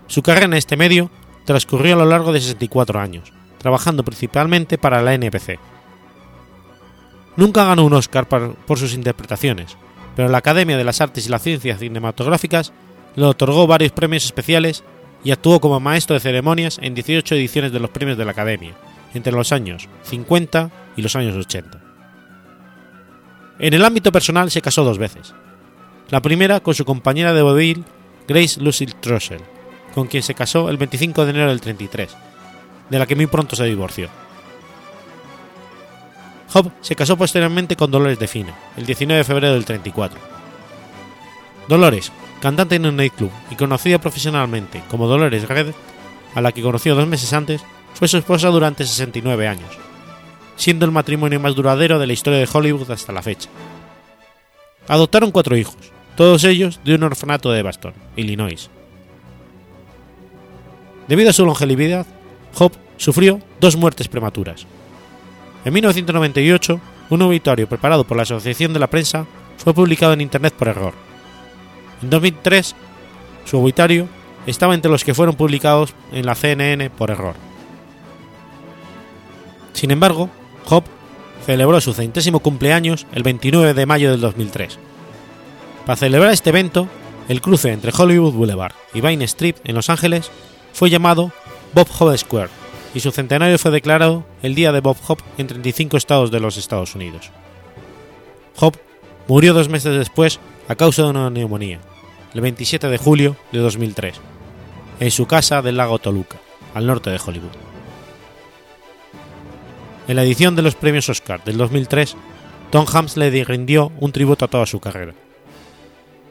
[0.07, 1.11] Su carrera en este medio
[1.45, 5.59] transcurrió a lo largo de 64 años, trabajando principalmente para la NBC.
[7.37, 9.77] Nunca ganó un Oscar por sus interpretaciones,
[10.17, 12.73] pero la Academia de las Artes y las Ciencias Cinematográficas
[13.15, 14.85] le otorgó varios premios especiales
[15.23, 18.73] y actuó como maestro de ceremonias en 18 ediciones de los premios de la Academia,
[19.13, 21.79] entre los años 50 y los años 80.
[23.59, 25.35] En el ámbito personal se casó dos veces.
[26.11, 27.85] La primera con su compañera de vodevil,
[28.27, 29.43] Grace Lucille Trussell,
[29.95, 32.17] con quien se casó el 25 de enero del 33,
[32.89, 34.09] de la que muy pronto se divorció.
[36.55, 40.19] Hobb se casó posteriormente con Dolores Define, el 19 de febrero del 34.
[41.69, 45.75] Dolores, cantante en un nightclub y conocida profesionalmente como Dolores Red,
[46.35, 49.77] a la que conoció dos meses antes, fue su esposa durante 69 años,
[50.57, 53.51] siendo el matrimonio más duradero de la historia de Hollywood hasta la fecha.
[54.87, 55.77] Adoptaron cuatro hijos,
[56.19, 58.69] todos ellos de un orfanato de Boston, Illinois.
[61.09, 62.07] Debido a su longevidad,
[62.59, 64.67] Hobb sufrió dos muertes prematuras,
[65.65, 70.55] en 1998, un obituario preparado por la Asociación de la Prensa fue publicado en Internet
[70.55, 70.95] por error.
[72.03, 72.75] En 2003,
[73.45, 74.09] su obituario
[74.47, 77.35] estaba entre los que fueron publicados en la CNN por error.
[79.73, 80.31] Sin embargo,
[80.69, 80.85] Hobb
[81.45, 84.79] celebró su centésimo cumpleaños el 29 de mayo del 2003.
[85.89, 86.87] Para celebrar este evento,
[87.31, 90.31] el cruce entre Hollywood Boulevard y Vine Street en Los Ángeles
[90.75, 91.33] fue llamado
[91.73, 92.51] Bob Hope Square
[92.93, 96.59] y su centenario fue declarado el Día de Bob Hope en 35 estados de los
[96.59, 97.31] Estados Unidos.
[98.61, 98.79] Hope
[99.29, 101.81] murió dos meses después a causa de una neumonía,
[102.35, 104.21] el 27 de julio de 2003,
[105.01, 106.37] en su casa del lago Toluca,
[106.75, 107.57] al norte de Hollywood.
[110.07, 112.15] En la edición de los premios Oscar del 2003,
[112.71, 115.15] Tom Hanks le rindió un tributo a toda su carrera.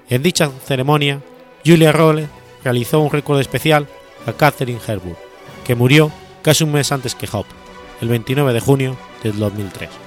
[0.10, 1.22] En dicha ceremonia,
[1.66, 2.28] Julia Rolle
[2.64, 3.88] realizó un recuerdo especial
[4.26, 5.18] a Catherine Hepburn,
[5.66, 7.50] que murió casi un mes antes que Hope,
[8.02, 10.07] el 29 de junio del 2003.